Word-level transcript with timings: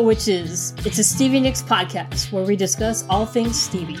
Hello, 0.00 0.08
Witches 0.08 0.72
It's 0.86 0.98
a 0.98 1.04
Stevie 1.04 1.40
Nicks 1.40 1.60
podcast 1.60 2.32
where 2.32 2.42
we 2.42 2.56
discuss 2.56 3.04
all 3.10 3.26
things 3.26 3.60
Stevie. 3.60 3.98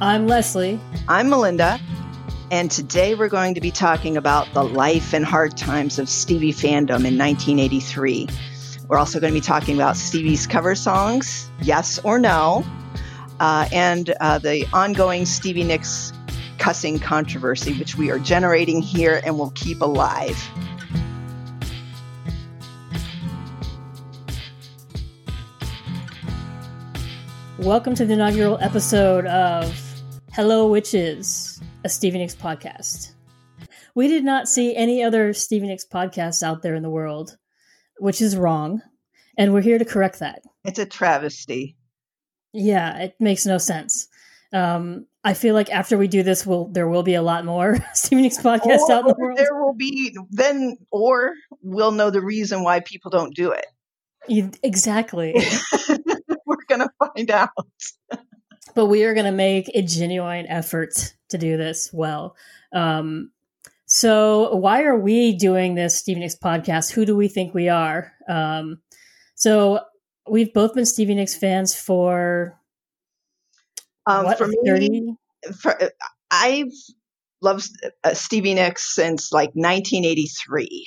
I'm 0.00 0.28
Leslie. 0.28 0.78
I'm 1.08 1.28
Melinda, 1.28 1.80
and 2.52 2.70
today 2.70 3.16
we're 3.16 3.28
going 3.28 3.56
to 3.56 3.60
be 3.60 3.72
talking 3.72 4.16
about 4.16 4.46
the 4.54 4.62
life 4.62 5.12
and 5.12 5.24
hard 5.24 5.56
times 5.56 5.98
of 5.98 6.08
Stevie 6.08 6.52
fandom 6.52 7.04
in 7.04 7.18
1983. 7.18 8.28
We're 8.86 8.96
also 8.96 9.18
going 9.18 9.34
to 9.34 9.40
be 9.40 9.44
talking 9.44 9.74
about 9.74 9.96
Stevie's 9.96 10.46
cover 10.46 10.76
songs, 10.76 11.50
yes 11.60 11.98
or 12.04 12.20
no, 12.20 12.64
uh, 13.40 13.68
and 13.72 14.10
uh, 14.20 14.38
the 14.38 14.68
ongoing 14.72 15.26
Stevie 15.26 15.64
Nicks 15.64 16.12
cussing 16.58 17.00
controversy, 17.00 17.72
which 17.72 17.96
we 17.96 18.12
are 18.12 18.20
generating 18.20 18.80
here 18.80 19.20
and 19.24 19.36
will 19.36 19.50
keep 19.56 19.80
alive. 19.80 20.40
Welcome 27.60 27.94
to 27.96 28.06
the 28.06 28.14
inaugural 28.14 28.56
episode 28.60 29.26
of 29.26 29.74
Hello 30.32 30.66
Witches, 30.68 31.60
a 31.84 31.88
Stevie 31.88 32.18
Nicks 32.18 32.34
podcast. 32.34 33.12
We 33.94 34.08
did 34.08 34.24
not 34.24 34.48
see 34.48 34.74
any 34.74 35.02
other 35.02 35.32
Stevie 35.34 35.66
Nicks 35.66 35.84
podcasts 35.84 36.42
out 36.42 36.62
there 36.62 36.74
in 36.74 36.82
the 36.82 36.88
world, 36.90 37.36
which 37.98 38.22
is 38.22 38.36
wrong, 38.36 38.80
and 39.36 39.52
we're 39.52 39.60
here 39.60 39.78
to 39.78 39.84
correct 39.84 40.20
that. 40.20 40.42
It's 40.64 40.78
a 40.78 40.86
travesty. 40.86 41.76
Yeah, 42.52 42.96
it 42.98 43.14
makes 43.20 43.44
no 43.44 43.58
sense. 43.58 44.08
Um, 44.52 45.06
I 45.22 45.34
feel 45.34 45.54
like 45.54 45.70
after 45.70 45.98
we 45.98 46.08
do 46.08 46.22
this, 46.22 46.46
will 46.46 46.68
there 46.68 46.88
will 46.88 47.02
be 47.02 47.14
a 47.14 47.22
lot 47.22 47.44
more 47.44 47.76
Stevie 47.94 48.22
Nicks 48.22 48.38
podcasts 48.38 48.88
or 48.88 48.92
out 48.92 49.00
in 49.02 49.08
the 49.08 49.14
world. 49.18 49.38
There 49.38 49.62
will 49.62 49.74
be 49.74 50.16
then, 50.30 50.78
or 50.90 51.34
we'll 51.62 51.92
know 51.92 52.10
the 52.10 52.22
reason 52.22 52.62
why 52.64 52.80
people 52.80 53.10
don't 53.10 53.34
do 53.34 53.52
it. 53.52 53.66
You- 54.28 54.50
exactly. 54.62 55.34
Find 57.26 57.30
out. 57.30 57.50
but 58.74 58.86
we 58.86 59.04
are 59.04 59.14
going 59.14 59.26
to 59.26 59.32
make 59.32 59.68
a 59.74 59.82
genuine 59.82 60.46
effort 60.46 61.14
to 61.30 61.38
do 61.38 61.56
this 61.56 61.90
well. 61.92 62.36
Um, 62.72 63.30
so, 63.86 64.54
why 64.54 64.84
are 64.84 64.96
we 64.98 65.36
doing 65.36 65.74
this 65.74 65.98
Stevie 65.98 66.20
Nicks 66.20 66.36
podcast? 66.36 66.92
Who 66.92 67.04
do 67.04 67.16
we 67.16 67.26
think 67.26 67.54
we 67.54 67.68
are? 67.68 68.12
Um, 68.28 68.80
so, 69.34 69.80
we've 70.28 70.52
both 70.52 70.74
been 70.74 70.86
Stevie 70.86 71.16
Nicks 71.16 71.36
fans 71.36 71.74
for 71.74 72.56
Um, 74.06 74.24
what 74.24 74.38
for 74.38 74.46
me, 74.46 75.16
for, 75.60 75.82
uh, 75.82 75.88
I've 76.30 76.72
loved 77.42 77.68
uh, 78.04 78.14
Stevie 78.14 78.54
Nicks 78.54 78.94
since 78.94 79.32
like 79.32 79.50
1983. 79.54 80.86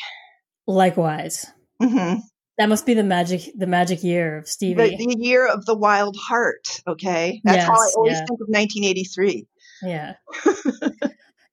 Likewise, 0.65 1.45
hmm 1.81 2.15
that 2.57 2.69
must 2.69 2.85
be 2.85 2.93
the 2.93 3.03
magic 3.03 3.51
the 3.55 3.67
magic 3.67 4.03
year 4.03 4.37
of 4.37 4.47
Stevie. 4.47 4.95
the 4.95 5.17
year 5.19 5.47
of 5.47 5.65
the 5.65 5.75
wild 5.75 6.15
heart. 6.17 6.81
Okay, 6.87 7.41
that's 7.43 7.65
how 7.65 7.73
I 7.73 7.89
always 7.95 8.13
yeah. 8.13 8.25
think 8.25 8.41
of 8.41 8.47
1983. 8.47 9.47
Yeah. 9.83 10.13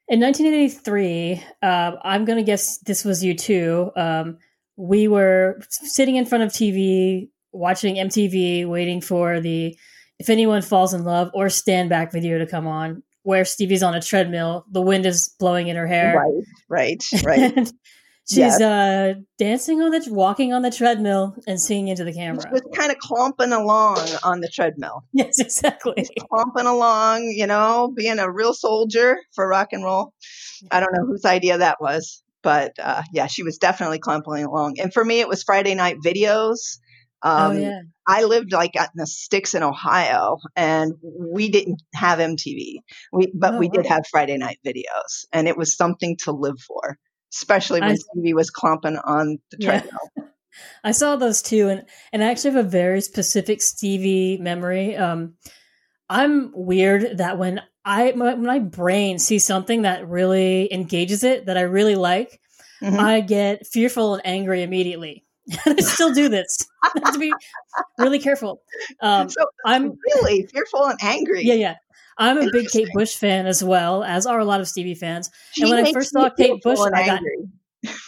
In 0.09 0.19
1983, 0.19 1.41
uh, 1.63 1.93
I'm 2.03 2.25
going 2.25 2.39
to 2.39 2.43
guess 2.43 2.79
this 2.79 3.05
was 3.05 3.23
you 3.23 3.37
too. 3.37 3.93
Um, 3.95 4.39
we 4.77 5.07
were 5.07 5.61
sitting 5.69 6.17
in 6.17 6.27
front 6.27 6.43
of 6.43 6.51
TV, 6.51 7.29
watching 7.53 7.95
MTV, 7.95 8.67
waiting 8.67 9.01
for 9.01 9.41
the 9.41 9.79
If 10.19 10.29
Anyone 10.29 10.63
Falls 10.63 10.95
in 10.95 11.05
Love 11.05 11.31
or 11.33 11.49
Stand 11.49 11.91
Back 11.91 12.11
video 12.11 12.39
to 12.39 12.47
come 12.47 12.67
on, 12.67 13.05
where 13.23 13.45
Stevie's 13.45 13.85
on 13.85 13.95
a 13.95 14.03
treadmill, 14.03 14.65
the 14.69 14.83
wind 14.83 15.07
is 15.07 15.33
blowing 15.39 15.69
in 15.69 15.77
her 15.77 15.87
hair. 15.87 16.17
Right, 16.17 16.45
right, 16.69 17.25
right. 17.25 17.53
and 17.57 17.73
she's 18.31 18.39
Yes. 18.39 18.61
uh, 18.61 19.15
dancing 19.39 19.83
on 19.83 19.91
the, 19.91 20.07
walking 20.13 20.53
on 20.53 20.63
the 20.63 20.71
treadmill 20.71 21.35
and 21.47 21.61
singing 21.61 21.89
into 21.89 22.05
the 22.05 22.13
She 22.13 22.19
camera. 22.19 22.45
was 22.53 22.63
kind 22.75 22.91
of 22.93 22.99
clomping 22.99 23.53
along 23.53 23.99
on 24.23 24.41
the 24.41 24.49
treadmill, 24.49 25.05
Yes, 25.13 25.39
exactly. 25.39 26.07
clomping 26.31 26.67
along, 26.67 27.25
you 27.37 27.47
know, 27.47 27.93
being 27.95 28.19
a 28.19 28.31
real 28.31 28.55
soldier 28.55 29.17
for 29.35 29.47
rock 29.49 29.69
and 29.73 29.85
roll. 29.85 30.13
I 30.71 30.81
don't 30.81 30.93
know 30.95 31.07
whose 31.07 31.25
idea 31.25 31.59
that 31.59 31.79
was, 31.81 32.23
but 32.43 32.73
uh, 32.79 33.03
yeah, 33.13 33.27
she 33.27 33.43
was 33.43 33.59
definitely 33.59 33.99
clomping 33.99 34.45
along. 34.45 34.77
And 34.81 34.93
for 34.93 35.05
me, 35.05 35.21
it 35.21 35.29
was 35.29 35.43
Friday 35.43 35.75
night 35.75 35.97
videos. 36.05 36.79
Um, 37.23 37.53
oh, 37.53 37.59
yeah. 37.61 37.81
I 38.07 38.25
lived 38.25 38.51
like 38.53 38.75
in 38.77 38.87
the 38.95 39.07
sticks 39.07 39.55
in 39.55 39.63
Ohio, 39.63 40.39
and 40.57 40.95
we 41.03 41.51
didn't 41.51 41.83
have 41.95 42.19
MTV. 42.19 42.77
We, 43.13 43.31
but 43.35 43.55
Oh, 43.55 43.59
we 43.59 43.69
did 43.69 43.85
have 43.87 44.05
Friday 44.11 44.39
night 44.39 44.59
videos, 44.67 45.27
and 45.33 45.47
it 45.47 45.57
was 45.57 45.77
something 45.77 46.17
to 46.25 46.33
live 46.33 46.59
for, 46.67 46.97
especially 47.33 47.81
when 47.81 47.97
see. 47.97 48.05
Stevie 48.13 48.35
was 48.35 48.51
clomping 48.51 48.97
on 48.97 49.39
the 49.51 49.57
Yeah. 49.59 49.81
treadmill. 49.81 50.11
I 50.85 50.93
saw 50.93 51.17
those 51.17 51.43
too, 51.43 51.69
and 51.69 51.85
and 52.13 52.23
I 52.25 52.31
actually 52.31 52.53
have 52.53 52.67
a 52.67 52.69
very 52.69 53.01
specific 53.01 53.63
Stevie 53.63 54.39
memory. 54.39 54.97
Um, 54.97 55.35
I'm 56.09 56.51
weird 56.55 57.19
that 57.19 57.39
when 57.39 57.61
I 57.85 58.13
my, 58.13 58.35
my 58.35 58.59
brain 58.59 59.19
sees 59.19 59.45
something 59.47 59.83
that 59.83 60.09
really 60.09 60.73
engages 60.73 61.23
it, 61.25 61.47
that 61.47 61.57
I 61.57 61.63
really 61.63 61.95
like, 61.95 62.41
Mhm. 62.83 62.99
I 62.99 63.21
get 63.21 63.67
fearful 63.67 64.15
and 64.15 64.27
angry 64.27 64.63
immediately. 64.63 65.25
and 65.67 65.79
I 65.79 65.83
still 65.83 66.13
do 66.13 66.29
this. 66.29 66.67
I 66.83 66.91
have 67.05 67.13
to 67.15 67.19
be 67.19 67.33
really 67.99 68.19
careful. 68.19 68.63
Um, 69.01 69.29
so 69.29 69.47
I'm 69.65 69.97
really 70.15 70.47
fearful 70.47 70.85
and 70.87 70.99
angry. 71.03 71.45
yeah, 71.45 71.55
yeah. 71.55 71.77
I'm 72.21 72.39
a 72.39 72.51
big 72.53 72.69
Kate 72.69 72.89
Bush 72.95 73.17
fan 73.17 73.47
as 73.47 73.65
well, 73.65 74.05
as 74.05 74.27
are 74.27 74.39
a 74.39 74.45
lot 74.45 74.61
of 74.61 74.69
Stevie 74.69 74.95
fans. 74.95 75.31
She 75.53 75.65
when 75.65 75.85
I 75.85 75.91
first 75.93 76.13
saw 76.13 76.29
Kate 76.31 76.61
Bush, 76.63 76.79
I 76.79 76.91
got- 77.07 77.17
angry. 77.19 77.49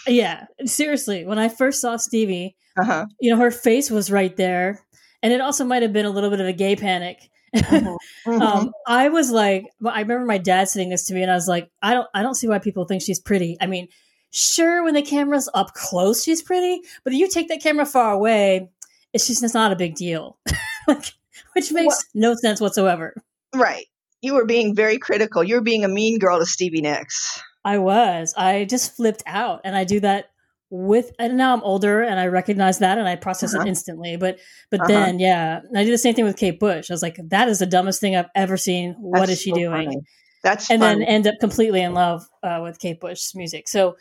Yeah, 0.07 0.45
seriously. 0.67 1.25
When 1.25 1.39
I 1.39 1.49
first 1.49 1.81
saw 1.81 1.97
Stevie, 1.97 2.55
Uh-huh. 2.77 3.07
you 3.21 3.31
know, 3.31 3.41
her 3.41 3.51
face 3.51 3.91
was 3.91 4.11
right 4.11 4.37
there. 4.37 4.81
And 5.23 5.33
it 5.33 5.41
also 5.41 5.65
might 5.65 5.83
have 5.83 5.93
been 5.93 6.05
a 6.07 6.11
little 6.11 6.31
bit 6.31 6.41
of 6.41 6.47
a 6.47 6.53
gay 6.53 6.77
panic. 6.77 7.31
Mhm. 7.57 7.97
um, 8.27 8.73
I 8.87 9.09
was 9.09 9.31
like, 9.31 9.65
I 9.85 10.01
remember 10.01 10.27
my 10.27 10.39
dad 10.39 10.69
saying 10.69 10.91
this 10.91 11.07
to 11.07 11.15
me, 11.15 11.23
and 11.23 11.31
I 11.31 11.35
was 11.35 11.49
like, 11.49 11.71
I 11.83 11.95
don't, 11.95 12.09
I 12.15 12.23
don't 12.23 12.35
see 12.35 12.49
why 12.49 12.59
people 12.59 12.85
think 12.85 13.03
she's 13.03 13.21
pretty. 13.21 13.57
I 13.61 13.67
mean, 13.67 13.89
sure, 14.31 14.83
when 14.85 14.95
the 14.95 15.03
camera's 15.03 15.49
up 15.55 15.73
close, 15.75 16.23
she's 16.25 16.43
pretty, 16.43 16.81
but 17.05 17.13
if 17.13 17.19
you 17.19 17.29
take 17.29 17.49
that 17.49 17.63
camera 17.63 17.87
far 17.87 18.13
away, 18.13 18.69
it's 19.13 19.27
just 19.27 19.43
it's 19.43 19.55
not 19.55 19.73
a 19.73 19.77
big 19.77 19.95
deal. 19.95 20.39
like, 20.89 21.13
which 21.55 21.71
makes 21.73 22.05
no 22.15 22.35
sense 22.35 22.61
whatsoever. 22.61 23.15
right. 23.55 23.87
You 24.23 24.35
were 24.35 24.47
being 24.47 24.75
very 24.75 24.99
critical. 24.99 25.43
You 25.45 25.57
were 25.57 25.61
being 25.63 25.85
a 25.85 25.89
mean 25.89 26.19
girl 26.19 26.39
to 26.39 26.47
Stevie 26.47 26.81
Nicks. 26.81 27.43
I 27.65 27.79
was. 27.79 28.33
I 28.37 28.65
just 28.65 28.97
flipped 28.97 29.23
out, 29.27 29.61
and 29.65 29.77
I 29.77 29.85
do 29.85 30.01
that 30.01 30.31
with. 30.71 31.11
And 31.19 31.37
now 31.37 31.53
I'm 31.53 31.63
older, 31.63 32.03
and 32.03 32.19
I 32.19 32.29
recognize 32.29 32.79
that, 32.79 32.99
and 32.99 33.07
I 33.07 33.17
process 33.17 33.53
Uh-huh. 33.55 33.65
it 33.65 33.69
instantly. 33.69 34.17
But, 34.17 34.39
but 34.71 34.81
Uh-huh. 34.81 34.89
then, 34.89 35.19
yeah, 35.19 35.59
and 35.69 35.77
I 35.77 35.85
do 35.85 35.91
the 35.91 35.99
same 35.99 36.15
thing 36.15 36.25
with 36.25 36.37
Kate 36.37 36.59
Bush. 36.59 36.91
I 36.91 36.95
was 36.95 37.03
like, 37.03 37.19
that 37.29 37.49
is 37.49 37.59
the 37.59 37.67
dumbest 37.67 38.01
thing 38.01 38.17
I've 38.17 38.31
ever 38.35 38.57
seen. 38.57 38.95
What 38.99 39.21
That's 39.21 39.33
is 39.33 39.41
she 39.43 39.51
so 39.51 39.57
doing? 39.57 39.87
funny. 39.87 40.01
That's 40.43 40.71
and 40.71 40.81
funny. 40.81 41.01
then 41.01 41.09
end 41.09 41.27
up 41.27 41.35
completely 41.41 41.83
in 41.83 41.93
love 41.95 42.23
uh, 42.43 42.61
with 42.63 42.79
Kate 42.79 42.99
Bush's 43.01 43.33
music. 43.35 43.69
So, 43.69 43.97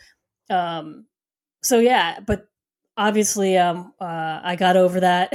um, 0.49 1.05
so 1.63 1.79
yeah, 1.79 2.19
but 2.19 2.47
obviously, 2.97 3.57
um, 3.57 3.93
uh, 3.99 4.39
I 4.43 4.55
got 4.55 4.77
over 4.77 4.99
that. 5.01 5.33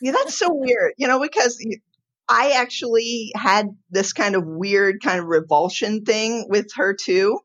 Yeah, 0.00 0.12
that's 0.12 0.38
so 0.38 0.48
weird, 0.52 0.92
you 0.98 1.08
know, 1.08 1.20
because 1.20 1.58
I 2.28 2.52
actually 2.52 3.32
had 3.34 3.68
this 3.90 4.12
kind 4.12 4.34
of 4.34 4.44
weird 4.46 5.02
kind 5.02 5.20
of 5.20 5.26
revulsion 5.26 6.04
thing 6.04 6.46
with 6.48 6.66
her 6.76 6.94
too. 6.94 7.38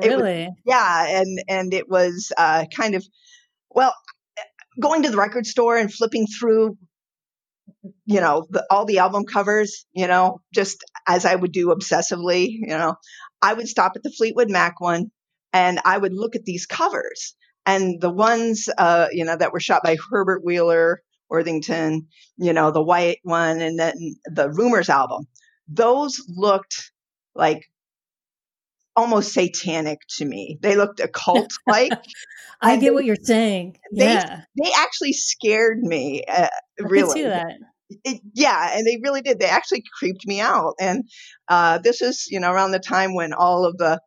It 0.00 0.10
was- 0.10 0.20
really? 0.20 0.48
Yeah, 0.64 1.20
and 1.20 1.42
and 1.48 1.74
it 1.74 1.88
was 1.88 2.32
uh, 2.36 2.66
kind 2.74 2.94
of 2.94 3.04
well, 3.70 3.94
going 4.80 5.02
to 5.02 5.10
the 5.10 5.16
record 5.16 5.46
store 5.46 5.76
and 5.76 5.92
flipping 5.92 6.26
through, 6.26 6.76
you 8.06 8.20
know, 8.20 8.46
the, 8.50 8.66
all 8.70 8.84
the 8.84 8.98
album 8.98 9.24
covers, 9.24 9.86
you 9.92 10.06
know, 10.06 10.40
just 10.54 10.84
as 11.06 11.24
I 11.24 11.34
would 11.34 11.52
do 11.52 11.68
obsessively, 11.68 12.48
you 12.48 12.68
know, 12.68 12.96
I 13.42 13.54
would 13.54 13.68
stop 13.68 13.92
at 13.96 14.02
the 14.02 14.10
Fleetwood 14.10 14.50
Mac 14.50 14.80
one 14.80 15.10
and 15.52 15.80
I 15.84 15.98
would 15.98 16.12
look 16.12 16.36
at 16.36 16.44
these 16.44 16.66
covers 16.66 17.34
and 17.66 18.00
the 18.00 18.10
ones, 18.10 18.68
uh, 18.78 19.08
you 19.12 19.24
know, 19.24 19.36
that 19.36 19.52
were 19.52 19.60
shot 19.60 19.82
by 19.84 19.96
Herbert 20.10 20.42
Wheeler 20.44 21.02
Worthington, 21.30 22.08
you 22.36 22.52
know, 22.52 22.70
the 22.70 22.82
white 22.82 23.18
one 23.22 23.60
and 23.60 23.78
then 23.78 24.16
the 24.24 24.50
Rumours 24.50 24.88
album. 24.88 25.26
Those 25.68 26.22
looked 26.28 26.92
like 27.34 27.62
almost 28.96 29.32
satanic 29.32 29.98
to 30.16 30.24
me. 30.24 30.58
They 30.60 30.76
looked 30.76 31.00
occult 31.00 31.50
like. 31.66 31.92
I 32.60 32.76
get 32.76 32.86
they- 32.86 32.90
what 32.90 33.04
you're 33.04 33.16
saying. 33.16 33.78
they- 33.94 34.14
yeah, 34.14 34.42
they 34.60 34.70
actually 34.76 35.12
scared 35.12 35.78
me. 35.80 36.24
Uh, 36.26 36.48
really, 36.80 37.20
see 37.20 37.28
that. 37.28 37.56
It- 38.04 38.20
yeah, 38.34 38.70
and 38.74 38.86
they 38.86 38.98
really 39.02 39.22
did. 39.22 39.38
They 39.38 39.46
actually 39.46 39.84
creeped 39.98 40.26
me 40.26 40.40
out. 40.40 40.74
And 40.80 41.04
uh, 41.48 41.78
this 41.78 42.02
is, 42.02 42.26
you 42.30 42.40
know, 42.40 42.50
around 42.50 42.72
the 42.72 42.80
time 42.80 43.14
when 43.14 43.32
all 43.32 43.64
of 43.64 43.76
the 43.78 44.00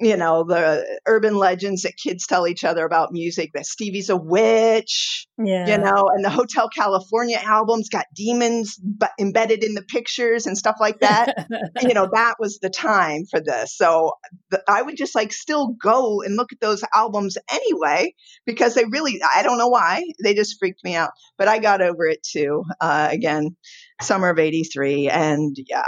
you 0.00 0.16
know, 0.16 0.44
the 0.44 0.84
urban 1.06 1.36
legends 1.36 1.82
that 1.82 1.96
kids 1.96 2.26
tell 2.26 2.46
each 2.46 2.62
other 2.62 2.84
about 2.84 3.12
music 3.12 3.50
that 3.54 3.66
Stevie's 3.66 4.10
a 4.10 4.16
witch, 4.16 5.26
Yeah. 5.36 5.66
you 5.66 5.78
know, 5.78 6.08
and 6.14 6.24
the 6.24 6.30
Hotel 6.30 6.68
California 6.68 7.38
albums 7.42 7.88
got 7.88 8.06
demons 8.14 8.76
b- 8.76 9.06
embedded 9.18 9.64
in 9.64 9.74
the 9.74 9.82
pictures 9.82 10.46
and 10.46 10.56
stuff 10.56 10.76
like 10.78 11.00
that. 11.00 11.48
you 11.82 11.94
know, 11.94 12.08
that 12.12 12.36
was 12.38 12.58
the 12.60 12.70
time 12.70 13.24
for 13.28 13.40
this. 13.40 13.76
So 13.76 14.12
the, 14.50 14.62
I 14.68 14.82
would 14.82 14.96
just 14.96 15.16
like 15.16 15.32
still 15.32 15.74
go 15.82 16.22
and 16.22 16.36
look 16.36 16.52
at 16.52 16.60
those 16.60 16.84
albums 16.94 17.36
anyway, 17.50 18.14
because 18.46 18.74
they 18.74 18.84
really, 18.84 19.20
I 19.22 19.42
don't 19.42 19.58
know 19.58 19.68
why, 19.68 20.04
they 20.22 20.34
just 20.34 20.58
freaked 20.60 20.84
me 20.84 20.94
out. 20.94 21.10
But 21.36 21.48
I 21.48 21.58
got 21.58 21.82
over 21.82 22.06
it 22.06 22.22
too. 22.22 22.62
Uh, 22.80 23.08
again, 23.10 23.56
summer 24.00 24.28
of 24.30 24.38
83. 24.38 25.08
And 25.08 25.56
yeah, 25.68 25.82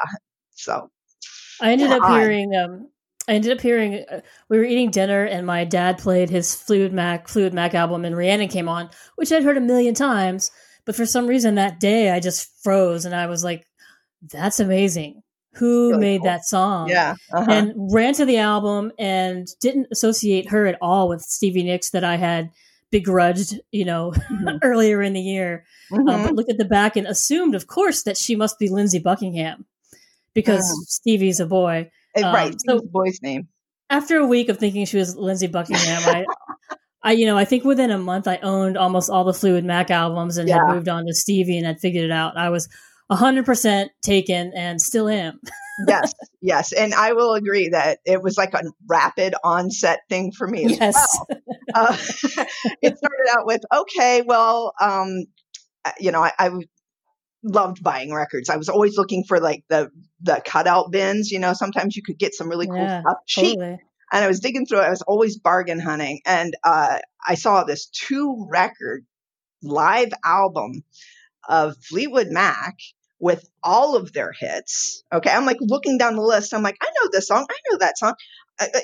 so 0.51 0.89
I 1.61 1.73
ended 1.73 1.91
up 1.93 2.03
God. 2.03 2.21
hearing. 2.21 2.53
Um, 2.57 2.90
I 3.31 3.35
ended 3.35 3.53
up 3.53 3.61
hearing. 3.61 4.05
Uh, 4.11 4.21
we 4.49 4.59
were 4.59 4.65
eating 4.65 4.91
dinner, 4.91 5.25
and 5.25 5.47
my 5.47 5.65
dad 5.65 5.99
played 5.99 6.29
his 6.31 6.55
Fleetwood 6.55 6.93
Mac 6.93 7.29
Fleetwood 7.29 7.55
Mac 7.55 7.75
album, 7.75 8.05
and 8.05 8.17
Rhiannon 8.17 8.49
came 8.49 8.69
on, 8.69 8.91
which 9.17 9.31
I'd 9.33 9.45
heard 9.45 9.57
a 9.57 9.61
million 9.61 9.95
times. 9.95 10.51
But 10.85 10.97
for 10.97 11.07
some 11.07 11.27
reason 11.29 11.55
that 11.55 11.79
day, 11.79 12.11
I 12.11 12.19
just 12.21 12.51
froze, 12.65 13.05
and 13.05 13.15
I 13.15 13.27
was 13.27 13.45
like, 13.45 13.67
"That's 14.33 14.59
amazing! 14.59 15.23
Who 15.55 15.91
Really 15.91 16.01
made 16.01 16.19
cool. 16.23 16.25
that 16.31 16.45
song?" 16.45 16.89
yeah. 16.89 17.15
uh-huh. 17.33 17.51
and 17.51 17.73
ran 17.93 18.15
to 18.15 18.25
the 18.25 18.39
album 18.39 18.91
and 18.99 19.47
didn't 19.61 19.87
associate 19.93 20.51
her 20.51 20.67
at 20.67 20.79
all 20.83 21.09
with 21.09 21.23
Stevie 21.23 21.63
Nicks 21.63 21.91
that 21.91 22.03
I 22.05 22.17
had 22.17 22.51
begrudged, 22.91 23.61
you 23.71 23.85
know, 23.85 24.13
Mhm. 24.13 24.59
earlier 24.63 25.01
in 25.03 25.13
the 25.13 25.21
year. 25.21 25.65
Uh, 25.93 25.99
Mhm. 25.99 26.25
but 26.25 26.35
looked 26.35 26.51
at 26.51 26.59
the 26.59 26.65
back 26.65 26.97
and 26.97 27.07
assumed, 27.07 27.55
of 27.55 27.69
course, 27.69 28.03
that 28.03 28.17
she 28.17 28.35
must 28.35 28.59
be 28.59 28.69
Lindsey 28.69 28.99
Buckingham 28.99 29.67
because 30.35 30.65
Mm. 30.65 30.85
Stevie's 30.89 31.39
a 31.39 31.47
boy. 31.47 31.91
Uh, 32.17 32.27
um, 32.27 32.35
right. 32.35 32.55
so- 32.67 32.81
boy's 32.81 33.21
name. 33.23 33.49
After 33.89 34.19
a 34.19 34.27
week 34.27 34.49
of 34.49 34.59
thinking 34.59 34.87
she 34.87 34.99
was 34.99 35.17
Lindsey 35.17 35.49
Buckingham, 35.49 36.03
I, 36.07 36.25
I, 37.03 37.13
you 37.13 37.27
know, 37.27 37.37
I 37.37 37.45
think 37.45 37.65
within 37.65 37.91
a 37.91 37.99
month 37.99 38.29
I 38.29 38.37
owned 38.37 38.77
almost 38.77 39.11
all 39.11 39.25
the 39.25 39.35
Fleetwood 39.35 39.65
Mac 39.65 39.91
albums 39.91 40.37
and 40.37 40.49
Yeah. 40.49 40.59
had 40.67 40.75
moved 40.75 40.89
on 40.89 41.07
to 41.07 41.13
Stevie 41.15 41.57
and 41.59 41.67
had 41.67 41.81
figured 41.81 42.05
it 42.05 42.13
out. 42.13 42.37
I 42.37 42.51
was 42.51 42.69
hundred 43.11 43.45
percent 43.45 43.91
taken 44.05 44.53
and 44.55 44.81
still 44.81 45.09
am. 45.09 45.41
yes, 45.89 46.13
yes. 46.41 46.73
And 46.73 46.95
I 46.95 47.13
will 47.15 47.35
agree 47.35 47.71
that 47.71 47.99
it 48.05 48.23
was 48.23 48.39
like 48.39 48.55
a 48.55 48.63
rapid 48.89 49.35
onset 49.43 49.99
thing 50.09 50.31
for 50.31 50.47
me 50.47 50.67
as 50.67 50.79
Yes. 50.79 51.19
well. 51.29 51.39
Uh, 51.75 51.97
it 52.83 52.97
started 52.97 53.29
out 53.37 53.47
with, 53.47 53.63
okay, 53.75 54.23
well, 54.25 54.73
um, 54.81 55.25
uh, 55.85 55.91
you 55.99 56.13
know, 56.13 56.23
I, 56.23 56.31
I 56.39 56.51
loved 57.43 57.83
buying 57.83 58.13
records. 58.13 58.49
I 58.49 58.57
was 58.57 58.69
always 58.69 58.97
looking 58.97 59.25
for 59.25 59.41
like 59.41 59.65
the 59.69 59.91
the 60.21 60.43
cutout 60.45 60.91
bins. 60.91 61.31
You 61.31 61.39
know, 61.39 61.53
sometimes 61.53 61.97
you 61.97 62.03
could 62.03 62.19
get 62.19 62.35
some 62.35 62.49
really 62.49 62.67
cool 62.67 62.87
Yeah, 62.87 63.01
stuff 63.01 63.19
cheap. 63.27 63.59
Totally. 63.59 63.79
And 64.13 64.25
I 64.25 64.29
was 64.29 64.41
digging 64.41 64.67
through 64.67 64.81
it. 64.81 64.87
I 64.87 64.91
was 64.91 65.03
always 65.03 65.39
bargain 65.39 65.79
hunting, 65.79 66.21
and 66.27 66.55
uh, 66.65 66.99
I 67.27 67.35
saw 67.37 67.65
this 67.65 67.87
two 67.87 68.47
record 68.51 69.07
live 69.63 70.13
album 70.25 70.83
of 71.49 71.77
Fleetwood 71.79 72.29
Mac 72.31 72.77
with 73.21 73.49
all 73.63 73.97
of 73.97 74.13
their 74.13 74.33
hits. 74.33 75.05
Okay, 75.13 75.31
I'm 75.31 75.47
like 75.47 75.59
looking 75.61 75.99
down 75.99 76.17
the 76.17 76.23
list. 76.23 76.55
I'm 76.55 76.63
like, 76.63 76.79
I 76.81 76.87
know 76.87 77.09
this 77.13 77.29
song. 77.29 77.47
I 77.49 77.57
know 77.71 77.79
that 77.79 77.99
song. 77.99 78.15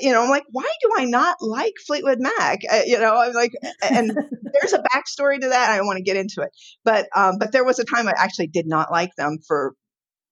You 0.00 0.12
know, 0.12 0.22
I'm 0.22 0.30
like, 0.30 0.44
why 0.50 0.70
do 0.82 0.90
I 0.96 1.04
not 1.04 1.36
like 1.40 1.74
Fleetwood 1.86 2.18
Mac? 2.20 2.60
Uh, 2.70 2.80
you 2.86 2.98
know, 2.98 3.16
I'm 3.16 3.32
like, 3.34 3.52
and 3.82 4.10
there's 4.52 4.72
a 4.72 4.82
backstory 4.82 5.40
to 5.40 5.48
that. 5.48 5.70
I 5.70 5.76
don't 5.76 5.86
want 5.86 5.98
to 5.98 6.02
get 6.02 6.16
into 6.16 6.42
it, 6.42 6.50
but 6.84 7.08
um, 7.14 7.38
but 7.38 7.52
there 7.52 7.64
was 7.64 7.78
a 7.78 7.84
time 7.84 8.08
I 8.08 8.14
actually 8.16 8.48
did 8.48 8.66
not 8.66 8.90
like 8.90 9.10
them 9.16 9.38
for 9.46 9.74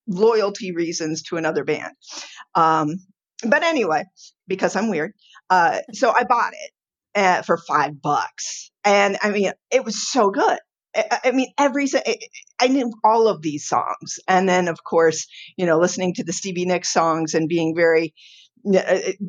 loyalty 0.07 0.73
reasons 0.73 1.23
to 1.25 1.37
another 1.37 1.65
band. 1.65 1.93
Um, 2.55 2.97
but 3.49 3.63
anyway, 3.63 4.05
because 4.47 4.77
I'm 4.77 4.91
weird, 4.91 5.13
uh, 5.51 5.79
so 5.93 6.11
I 6.17 6.25
bought 6.25 6.53
it 6.53 6.71
uh, 7.21 7.43
for 7.43 7.59
five 7.59 8.01
bucks, 8.01 8.71
and 8.85 9.19
I 9.23 9.31
mean, 9.31 9.53
it 9.71 9.85
was 9.85 10.11
so 10.11 10.31
good. 10.31 10.59
I, 10.97 11.19
I 11.25 11.31
mean, 11.33 11.49
every 11.59 11.89
I- 12.61 12.69
knew 12.69 12.93
all 13.05 13.29
of 13.29 13.43
these 13.43 13.67
songs, 13.69 14.19
and 14.29 14.49
then 14.49 14.69
of 14.69 14.83
course, 14.85 15.27
you 15.57 15.67
know, 15.67 15.79
listening 15.79 16.15
to 16.15 16.25
the 16.25 16.33
Stevie 16.33 16.67
Nicks 16.67 16.93
songs 16.93 17.35
and 17.35 17.49
being 17.49 17.75
very 17.75 18.15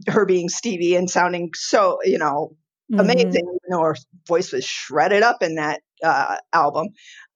her 0.07 0.25
being 0.25 0.49
Stevie 0.49 0.95
and 0.95 1.09
sounding 1.09 1.51
so, 1.55 1.99
you 2.03 2.17
know, 2.17 2.55
amazing, 2.97 3.33
even 3.33 3.59
though 3.69 3.81
her 3.81 3.95
voice 4.27 4.51
was 4.51 4.65
shredded 4.65 5.23
up 5.23 5.41
in 5.41 5.55
that 5.55 5.81
uh, 6.03 6.37
album. 6.53 6.89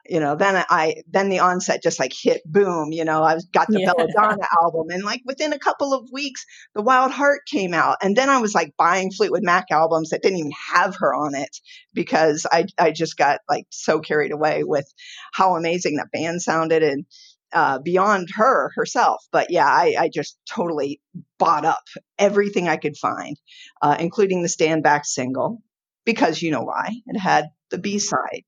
You 0.08 0.20
know, 0.20 0.36
then 0.36 0.66
I 0.72 1.04
then 1.12 1.30
the 1.30 1.38
onset 1.40 1.84
just 1.84 2.00
like 2.00 2.14
hit 2.20 2.42
boom. 2.44 2.92
You 2.92 3.06
know, 3.06 3.22
I 3.22 3.38
got 3.54 3.68
the 3.72 3.80
Yeah. 3.80 3.94
Belladonna 3.94 4.48
album, 4.60 4.88
and 4.90 5.04
like 5.04 5.22
within 5.26 5.54
a 5.54 5.60
couple 5.60 5.94
of 5.94 6.10
weeks, 6.12 6.44
the 6.74 6.82
Wild 6.82 7.12
Heart 7.12 7.42
came 7.46 7.76
out, 7.76 7.98
and 8.02 8.16
then 8.16 8.28
I 8.28 8.40
was 8.40 8.56
like 8.56 8.74
buying 8.76 9.12
Fleetwood 9.12 9.44
Mac 9.44 9.66
albums 9.70 10.10
that 10.10 10.24
didn't 10.24 10.40
even 10.40 10.52
have 10.74 10.96
her 10.96 11.14
on 11.14 11.36
it 11.36 11.56
because 11.94 12.48
I 12.52 12.66
I 12.80 12.90
just 12.90 13.18
got 13.18 13.42
like 13.48 13.66
so 13.70 14.00
carried 14.00 14.32
away 14.32 14.64
with 14.64 14.92
how 15.32 15.56
amazing 15.56 15.98
that 15.98 16.12
band 16.12 16.42
sounded 16.42 16.82
and 16.82 17.06
uh, 17.54 17.80
beyond 17.80 18.30
her 18.36 18.72
herself. 18.76 19.24
But 19.32 19.50
yeah, 19.50 19.68
I, 19.68 19.96
I 20.00 20.10
just 20.10 20.38
totally 20.50 21.02
bought 21.38 21.66
up 21.66 21.84
everything 22.18 22.68
I 22.68 22.78
could 22.78 22.98
find, 22.98 23.38
uh, 23.82 23.98
including 24.00 24.44
the 24.44 24.50
Stand 24.50 24.84
Back 24.84 25.06
single, 25.06 25.62
because 26.06 26.42
you 26.42 26.52
know 26.52 26.64
why 26.64 26.90
it 27.08 27.20
had 27.20 27.50
the 27.70 27.78
B 27.78 28.00
side, 28.00 28.44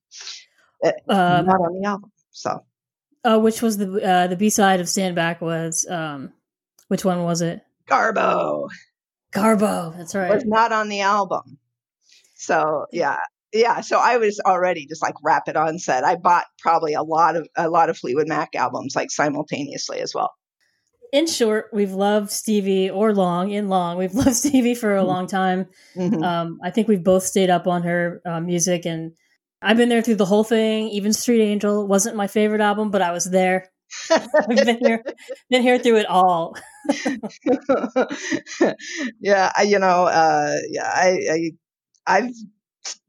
Um, 0.83 1.45
not 1.45 1.61
on 1.61 1.79
the 1.79 1.87
album. 1.87 2.11
So 2.31 2.63
uh, 3.23 3.39
which 3.39 3.61
was 3.61 3.77
the 3.77 4.03
uh, 4.03 4.27
the 4.27 4.35
B 4.35 4.49
side 4.49 4.79
of 4.79 4.89
Stand 4.89 5.15
Back 5.15 5.41
was 5.41 5.85
um, 5.89 6.33
which 6.87 7.05
one 7.05 7.23
was 7.23 7.41
it? 7.41 7.61
Garbo 7.87 8.69
Garbo. 9.33 9.95
That's 9.97 10.15
right. 10.15 10.33
was 10.33 10.45
not 10.45 10.71
on 10.71 10.89
the 10.89 11.01
album. 11.01 11.57
So 12.35 12.85
yeah. 12.91 13.17
Yeah, 13.53 13.81
so 13.81 13.97
I 13.99 14.17
was 14.17 14.39
already 14.39 14.85
just 14.85 15.01
like 15.01 15.15
rapid 15.23 15.57
onset. 15.57 16.03
I 16.03 16.15
bought 16.15 16.45
probably 16.59 16.93
a 16.93 17.03
lot 17.03 17.35
of 17.35 17.47
a 17.57 17.69
lot 17.69 17.89
of 17.89 17.97
Fleetwood 17.97 18.27
Mac 18.27 18.55
albums 18.55 18.95
like 18.95 19.11
simultaneously 19.11 19.99
as 19.99 20.13
well. 20.15 20.31
In 21.11 21.27
short, 21.27 21.65
we've 21.73 21.91
loved 21.91 22.31
Stevie 22.31 22.89
or 22.89 23.13
Long 23.13 23.51
in 23.51 23.67
Long. 23.67 23.97
We've 23.97 24.13
loved 24.21 24.35
Stevie 24.35 24.75
for 24.75 24.95
a 24.95 25.03
long 25.03 25.27
time. 25.27 25.67
Mhm. 25.97 26.23
Um, 26.23 26.59
I 26.63 26.69
think 26.71 26.87
we've 26.87 27.03
both 27.03 27.23
stayed 27.23 27.49
up 27.49 27.67
on 27.67 27.83
her 27.83 28.21
uh, 28.25 28.39
music, 28.39 28.85
and 28.85 29.11
I've 29.61 29.77
been 29.77 29.89
there 29.89 30.01
through 30.01 30.15
the 30.15 30.25
whole 30.25 30.45
thing. 30.45 30.87
Even 30.89 31.11
Street 31.11 31.41
Angel 31.41 31.85
wasn't 31.85 32.15
my 32.15 32.27
favorite 32.27 32.61
album, 32.61 32.89
but 32.91 33.01
I 33.01 33.11
was 33.11 33.25
there. 33.25 33.67
I've 34.09 34.47
been 34.47 34.77
here, 34.77 35.03
been 35.49 35.61
here 35.61 35.77
through 35.77 35.97
it 35.97 36.05
all. 36.05 36.55
yeah, 39.19 39.51
I, 39.55 39.63
you 39.63 39.79
know, 39.79 40.05
uh, 40.05 40.55
yeah, 40.69 40.85
I, 40.85 41.19
I, 41.29 41.51
I've 42.07 42.31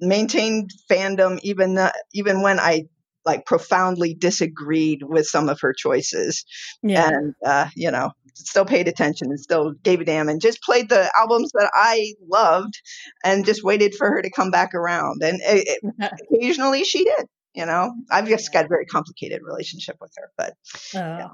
maintained 0.00 0.70
fandom 0.90 1.38
even 1.42 1.78
uh, 1.78 1.90
even 2.12 2.42
when 2.42 2.58
I 2.60 2.84
like 3.24 3.46
profoundly 3.46 4.14
disagreed 4.14 5.02
with 5.02 5.26
some 5.26 5.48
of 5.48 5.60
her 5.60 5.72
choices, 5.72 6.44
Yeah, 6.82 7.08
and 7.08 7.34
uh, 7.44 7.68
you 7.76 7.90
know, 7.90 8.10
still 8.34 8.64
paid 8.64 8.88
attention 8.88 9.28
and 9.30 9.38
still 9.40 9.72
gave 9.82 10.00
a 10.00 10.04
damn 10.04 10.28
and 10.28 10.40
just 10.40 10.62
played 10.62 10.88
the 10.88 11.10
albums 11.16 11.52
that 11.52 11.70
I 11.72 12.14
loved 12.28 12.80
and 13.24 13.44
just 13.46 13.62
waited 13.62 13.94
for 13.94 14.08
her 14.10 14.22
to 14.22 14.30
come 14.30 14.50
back 14.50 14.74
around. 14.74 15.22
And 15.22 15.40
it, 15.42 15.78
it- 15.82 16.12
occasionally 16.32 16.84
she 16.84 17.04
did. 17.04 17.26
You 17.54 17.66
know, 17.66 17.92
I've 18.10 18.26
just 18.28 18.50
got 18.50 18.64
a 18.64 18.68
very 18.68 18.86
complicated 18.86 19.42
relationship 19.44 19.96
with 20.00 20.10
her, 20.16 20.30
but 20.38 20.54
Uh, 20.98 21.28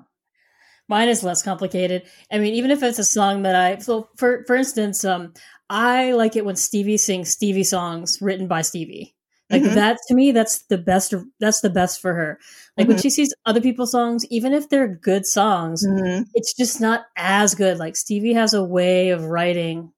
Mine 0.89 1.09
is 1.11 1.23
less 1.23 1.43
complicated. 1.43 2.05
I 2.33 2.39
mean, 2.39 2.55
even 2.55 2.71
if 2.71 2.83
it's 2.83 2.99
a 2.99 3.05
song 3.05 3.43
that 3.43 3.55
I 3.55 3.79
so 3.79 4.09
for 4.17 4.43
for 4.47 4.57
instance, 4.57 5.05
um, 5.05 5.35
I 5.71 6.13
like 6.13 6.37
it 6.37 6.45
when 6.45 6.57
Stevie 6.57 6.97
sings 6.97 7.31
Stevie 7.31 7.65
songs 7.65 8.19
written 8.23 8.47
by 8.49 8.63
Stevie. 8.63 9.15
Like 9.51 9.63
Mhm. 9.63 9.75
that 9.75 9.99
to 10.09 10.15
me, 10.15 10.33
that's 10.33 10.63
the 10.67 10.79
best. 10.79 11.15
That's 11.41 11.61
the 11.61 11.71
best 11.71 12.01
for 12.01 12.15
her. 12.15 12.39
Like 12.77 12.89
when 12.89 12.97
Mhm. 12.99 13.03
she 13.03 13.11
sees 13.11 13.35
other 13.47 13.61
people's 13.61 13.93
songs, 13.93 14.25
even 14.31 14.53
if 14.53 14.69
they're 14.69 14.89
good 14.89 15.25
songs, 15.27 15.87
Mhm. 15.87 16.27
it's 16.35 16.55
just 16.55 16.81
not 16.81 17.07
as 17.17 17.55
good. 17.55 17.79
Like 17.79 17.97
Stevie 17.97 18.35
has 18.35 18.53
a 18.55 18.63
way 18.65 19.09
of 19.11 19.25
writing 19.25 19.93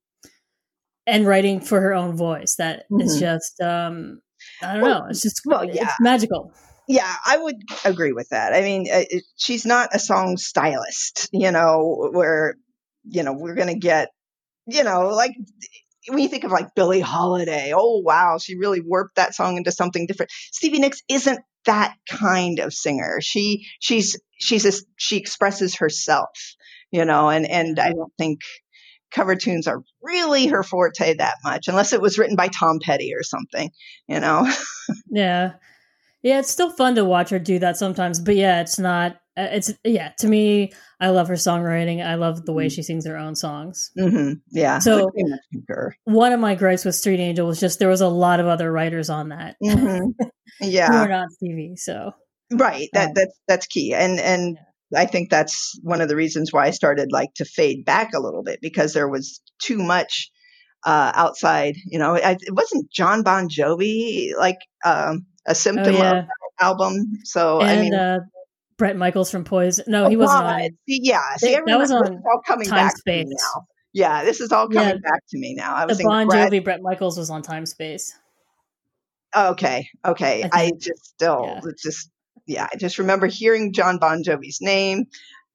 and 1.06 1.26
writing 1.26 1.60
for 1.60 1.80
her 1.80 1.94
own 1.94 2.16
voice 2.16 2.54
that 2.56 2.84
is 3.00 3.16
Mhm. 3.16 3.20
just 3.20 3.60
um 3.60 4.20
I 4.62 4.72
don't 4.74 4.82
Well- 4.82 5.00
know. 5.00 5.06
It's 5.10 5.20
just 5.22 5.42
well, 5.44 5.62
it's 5.62 5.76
yeah. 5.76 5.92
magical. 6.00 6.52
Yeah, 6.88 7.12
I 7.26 7.36
would 7.36 7.56
agree 7.84 8.12
with 8.12 8.28
that. 8.30 8.52
I 8.54 8.62
mean, 8.62 8.86
uh, 8.92 9.04
it- 9.10 9.24
she's 9.36 9.64
not 9.66 9.94
a 9.94 9.98
song 9.98 10.36
stylist, 10.38 11.28
you 11.32 11.50
know, 11.52 12.08
where, 12.12 12.56
you 13.04 13.22
know, 13.22 13.32
we're 13.32 13.54
going 13.54 13.68
to 13.68 13.78
get, 13.78 14.08
you 14.70 14.84
know, 14.84 15.08
like 15.08 15.32
when 16.08 16.18
you 16.18 16.28
think 16.28 16.44
of 16.44 16.50
like 16.50 16.74
Billie 16.74 17.00
Holiday, 17.00 17.72
oh, 17.74 18.00
wow, 18.04 18.38
she 18.38 18.56
really 18.56 18.80
warped 18.80 19.16
that 19.16 19.34
song 19.34 19.56
into 19.56 19.72
something 19.72 20.06
different. 20.06 20.30
Stevie 20.52 20.78
Nicks 20.78 21.02
isn't 21.08 21.40
that 21.66 21.94
kind 22.08 22.58
of 22.58 22.72
singer. 22.72 23.18
She, 23.20 23.66
she's, 23.80 24.18
she's, 24.38 24.64
a, 24.64 24.72
she 24.96 25.18
expresses 25.18 25.76
herself, 25.76 26.30
you 26.90 27.04
know, 27.04 27.28
and, 27.28 27.48
and 27.48 27.78
I 27.78 27.92
don't 27.92 28.12
think 28.18 28.40
cover 29.10 29.36
tunes 29.36 29.66
are 29.66 29.82
really 30.02 30.46
her 30.46 30.62
forte 30.62 31.14
that 31.14 31.34
much, 31.44 31.68
unless 31.68 31.92
it 31.92 32.00
was 32.00 32.18
written 32.18 32.36
by 32.36 32.48
Tom 32.48 32.78
Petty 32.82 33.12
or 33.14 33.22
something, 33.22 33.70
you 34.08 34.20
know? 34.20 34.50
Yeah. 35.10 35.52
Yeah, 36.22 36.40
it's 36.40 36.50
still 36.50 36.70
fun 36.70 36.96
to 36.96 37.04
watch 37.04 37.30
her 37.30 37.38
do 37.38 37.58
that 37.60 37.76
sometimes, 37.76 38.20
but 38.20 38.36
yeah, 38.36 38.60
it's 38.60 38.78
not 38.78 39.19
it's 39.36 39.72
yeah. 39.84 40.12
To 40.18 40.28
me, 40.28 40.72
I 41.00 41.10
love 41.10 41.28
her 41.28 41.34
songwriting. 41.34 42.04
I 42.04 42.16
love 42.16 42.44
the 42.44 42.52
way 42.52 42.68
she 42.68 42.82
sings 42.82 43.06
her 43.06 43.16
own 43.16 43.34
songs. 43.34 43.90
hmm 43.98 44.32
Yeah. 44.50 44.78
So- 44.80 44.98
I 45.08 45.10
pretty 45.10 45.30
much 45.30 45.40
concur. 45.52 45.94
One 46.04 46.32
of 46.32 46.40
my 46.40 46.54
gripes 46.54 46.84
with 46.84 46.94
Street 46.94 47.20
Angel 47.20 47.46
was 47.46 47.60
just 47.60 47.78
there 47.78 47.88
was 47.88 48.00
a 48.00 48.08
lot 48.08 48.40
of 48.40 48.46
other 48.46 48.70
writers 48.70 49.08
on 49.10 49.28
that 49.30 49.56
Mhm. 49.62 50.12
who 50.60 50.66
Yeah. 50.66 50.92
are 50.92 51.08
not 51.08 51.30
Stevie. 51.32 51.76
So 51.76 52.12
Right. 52.52 52.88
That 52.92 53.08
Um, 53.08 53.12
that's 53.14 53.40
that's 53.46 53.66
key. 53.66 53.94
And 53.94 54.18
and 54.18 54.58
I 54.94 55.06
think 55.06 55.30
that's 55.30 55.78
one 55.84 56.00
of 56.00 56.08
the 56.08 56.16
reasons 56.16 56.52
why 56.52 56.66
I 56.66 56.70
started 56.72 57.12
like 57.12 57.32
to 57.36 57.44
fade 57.44 57.84
back 57.84 58.12
a 58.12 58.20
little 58.20 58.42
bit 58.42 58.58
because 58.60 58.92
there 58.92 59.08
was 59.08 59.40
too 59.62 59.78
much 59.78 60.30
uh 60.84 61.12
outside, 61.14 61.74
you 61.86 61.98
know, 61.98 62.16
I, 62.16 62.32
it 62.40 62.54
wasn't 62.54 62.90
John 62.90 63.22
Bon 63.22 63.48
Jovi 63.48 64.32
like 64.36 64.58
um 64.84 65.26
a 65.46 65.50
oh 65.50 65.52
symptom 65.52 65.94
yeah, 65.94 66.18
of 66.20 66.24
album. 66.60 67.20
So 67.24 67.60
I 67.60 67.80
mean 67.80 67.94
uh, 67.94 68.18
Bret 68.80 68.96
Michaels 68.96 69.30
from 69.30 69.44
Poison. 69.44 69.84
No, 69.86 70.06
oh, 70.06 70.08
he 70.08 70.16
wasn't 70.16 70.40
God. 70.40 70.70
Yeah, 70.86 71.20
see, 71.36 71.54
That- 71.54 71.78
was 71.78 71.92
on 71.92 72.22
all 72.26 72.40
coming 72.46 72.66
Time 72.66 72.86
back 72.86 72.96
Space. 72.96 73.26
now. 73.28 73.66
Yeah, 73.92 74.24
this 74.24 74.40
is 74.40 74.50
all 74.52 74.68
coming 74.68 74.88
Yeah. 74.88 75.10
back 75.10 75.20
to 75.28 75.38
me 75.38 75.54
now. 75.54 75.74
I 75.74 75.84
was 75.84 75.98
The 75.98 76.04
Bon 76.04 76.26
Brad- 76.26 76.50
Jovi 76.50 76.64
Bret 76.64 76.80
Michaels 76.82 77.18
was 77.18 77.28
on 77.28 77.42
Time 77.42 77.66
Space. 77.66 78.16
Okay, 79.36 79.86
okay. 80.04 80.48
I 80.52 80.62
I, 80.64 80.72
just 80.78 81.04
still 81.04 81.44
yeah. 81.46 81.60
just 81.82 82.10
yeah, 82.46 82.68
I 82.72 82.76
just 82.76 82.98
remember 82.98 83.26
hearing 83.26 83.72
John 83.72 83.98
Bon 83.98 84.22
Jovi's 84.24 84.58
name 84.60 85.04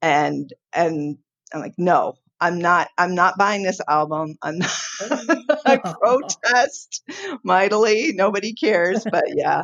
and 0.00 0.52
and 0.72 1.18
I'm 1.52 1.60
like, 1.60 1.74
no, 1.76 2.14
I'm 2.40 2.58
not 2.58 2.88
I'm 2.98 3.14
not 3.14 3.34
buying 3.38 3.62
this 3.62 3.80
album. 3.88 4.34
I'm 4.42 4.58
not 4.58 4.70
I 5.66 5.78
protest 5.78 7.02
mightily. 7.42 8.12
Nobody 8.14 8.54
cares, 8.54 9.06
but 9.10 9.24
yeah. 9.34 9.62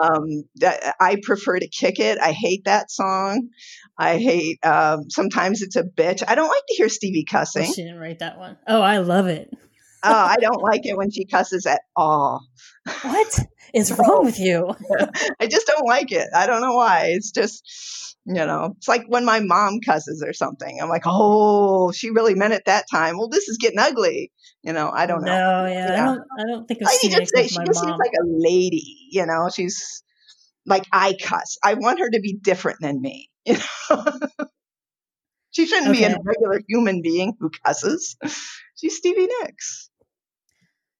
Um 0.00 0.44
that, 0.56 0.94
I 1.00 1.16
prefer 1.22 1.58
to 1.58 1.68
kick 1.68 1.98
it. 1.98 2.18
I 2.18 2.32
hate 2.32 2.64
that 2.64 2.90
song. 2.90 3.48
I 3.98 4.18
hate 4.18 4.58
um 4.64 5.10
sometimes 5.10 5.62
it's 5.62 5.76
a 5.76 5.82
bitch. 5.84 6.22
I 6.26 6.34
don't 6.34 6.48
like 6.48 6.62
to 6.68 6.74
hear 6.74 6.88
Stevie 6.88 7.24
Oh, 7.28 7.32
cussing. 7.38 7.72
she 7.72 7.82
didn't 7.82 7.98
write 7.98 8.20
that 8.20 8.38
one. 8.38 8.56
Oh, 8.66 8.80
I 8.80 8.98
love 8.98 9.26
it. 9.26 9.52
Oh, 10.04 10.14
I 10.14 10.36
don't 10.40 10.62
like 10.62 10.86
it 10.86 10.96
when 10.96 11.10
she 11.10 11.24
cusses 11.24 11.66
at 11.66 11.82
all. 11.96 12.46
What 13.02 13.38
is 13.72 13.92
wrong 13.98 14.24
with 14.24 14.38
you? 14.38 14.74
I 15.40 15.46
just 15.46 15.66
don't 15.66 15.86
like 15.86 16.12
it. 16.12 16.28
I 16.34 16.46
don't 16.46 16.60
know 16.60 16.74
why. 16.74 17.12
It's 17.14 17.30
just, 17.30 18.16
you 18.26 18.34
know, 18.34 18.74
it's 18.76 18.88
like 18.88 19.04
when 19.08 19.24
my 19.24 19.40
mom 19.40 19.80
cusses 19.84 20.24
or 20.26 20.32
something. 20.32 20.78
I'm 20.80 20.88
like, 20.88 21.04
oh, 21.06 21.92
she 21.92 22.10
really 22.10 22.34
meant 22.34 22.54
it 22.54 22.64
that 22.66 22.86
time. 22.90 23.16
Well, 23.18 23.28
this 23.28 23.48
is 23.48 23.58
getting 23.58 23.78
ugly. 23.78 24.30
You 24.62 24.72
know, 24.72 24.90
I 24.90 25.06
don't 25.06 25.24
know. 25.24 25.64
No, 25.64 25.66
yeah, 25.66 25.92
I 25.92 26.04
don't. 26.04 26.22
I 26.38 26.42
don't 26.46 26.66
think 26.66 26.80
of 26.80 26.88
I 26.88 26.92
just 27.02 27.18
Nicks 27.18 27.30
say 27.34 27.48
she 27.48 27.64
just 27.66 27.80
seems 27.80 27.98
like 27.98 28.12
a 28.12 28.24
lady. 28.24 29.08
You 29.10 29.26
know, 29.26 29.50
she's 29.54 30.02
like 30.66 30.84
I 30.92 31.14
cuss. 31.20 31.58
I 31.62 31.74
want 31.74 32.00
her 32.00 32.08
to 32.10 32.20
be 32.20 32.38
different 32.40 32.78
than 32.80 33.00
me. 33.00 33.30
You 33.46 33.58
know, 33.58 34.18
she 35.50 35.66
shouldn't 35.66 35.92
be 35.92 36.02
a 36.02 36.16
regular 36.24 36.60
human 36.66 37.00
being 37.00 37.34
who 37.38 37.50
cusses. 37.64 38.16
She's 38.76 38.96
Stevie 38.96 39.28
Nicks. 39.40 39.88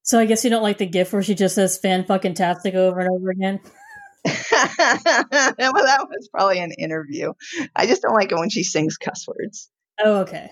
So 0.04 0.20
I 0.20 0.26
guess 0.26 0.44
you 0.44 0.50
don't 0.50 0.62
like 0.62 0.78
the 0.78 0.86
gif 0.86 1.12
where 1.12 1.22
she 1.22 1.34
just 1.34 1.56
says 1.56 1.76
"fan 1.78 2.04
fucking 2.04 2.34
tastic" 2.34 2.74
over 2.74 3.00
and 3.00 3.10
over 3.10 3.30
again. 3.30 3.58
well, 4.24 4.44
that 4.52 6.06
was 6.08 6.28
probably 6.32 6.60
an 6.60 6.72
interview. 6.72 7.32
I 7.74 7.86
just 7.86 8.02
don't 8.02 8.14
like 8.14 8.30
it 8.30 8.38
when 8.38 8.50
she 8.50 8.62
sings 8.62 8.96
cuss 8.96 9.26
words. 9.26 9.68
Oh, 10.02 10.20
okay. 10.20 10.50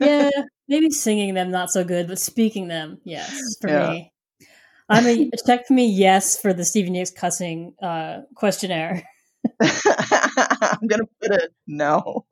Yeah, 0.00 0.30
maybe 0.68 0.90
singing 0.90 1.34
them 1.34 1.50
not 1.50 1.70
so 1.70 1.84
good, 1.84 2.08
but 2.08 2.18
speaking 2.18 2.68
them, 2.68 2.98
yes, 3.04 3.56
for 3.60 3.68
Yeah. 3.70 3.90
me. 3.90 4.12
I'm 4.88 5.06
a 5.06 5.30
check 5.46 5.70
me 5.70 5.86
yes 5.86 6.38
for 6.38 6.52
the 6.52 6.64
Stevie 6.64 6.90
Nicks 6.90 7.10
cussing 7.10 7.74
uh, 7.82 8.22
questionnaire. 8.34 9.02
I'm 9.62 10.86
gonna 10.86 11.06
put 11.22 11.30
a 11.30 11.48
no. 11.66 12.26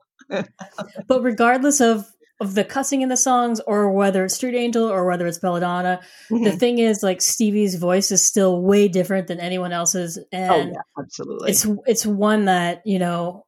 But 1.07 1.23
regardless 1.23 1.81
of 1.81 2.05
of 2.43 2.55
the 2.55 2.63
cussing 2.63 3.01
in 3.01 3.09
the 3.09 3.17
songs, 3.17 3.59
or 3.65 3.91
whether 3.91 4.25
it's 4.25 4.35
Street 4.35 4.55
Angel 4.55 4.85
or 4.89 5.05
whether 5.05 5.25
it's 5.27 5.39
Belladonna, 5.39 5.99
the 6.29 6.35
Mhm. 6.35 6.59
thing 6.59 6.79
is, 6.79 7.01
like 7.03 7.21
Stevie's 7.21 7.75
voice 7.75 8.11
is 8.11 8.25
still 8.25 8.61
way 8.61 8.87
different 8.87 9.27
than 9.27 9.39
anyone 9.39 9.71
else's, 9.71 10.17
oh 10.17 10.23
and 10.31 10.71
yeah, 10.73 10.81
absolutely. 10.99 11.49
it's 11.51 11.65
it's 11.85 12.05
one 12.05 12.45
that 12.45 12.81
you 12.85 12.99
know 12.99 13.45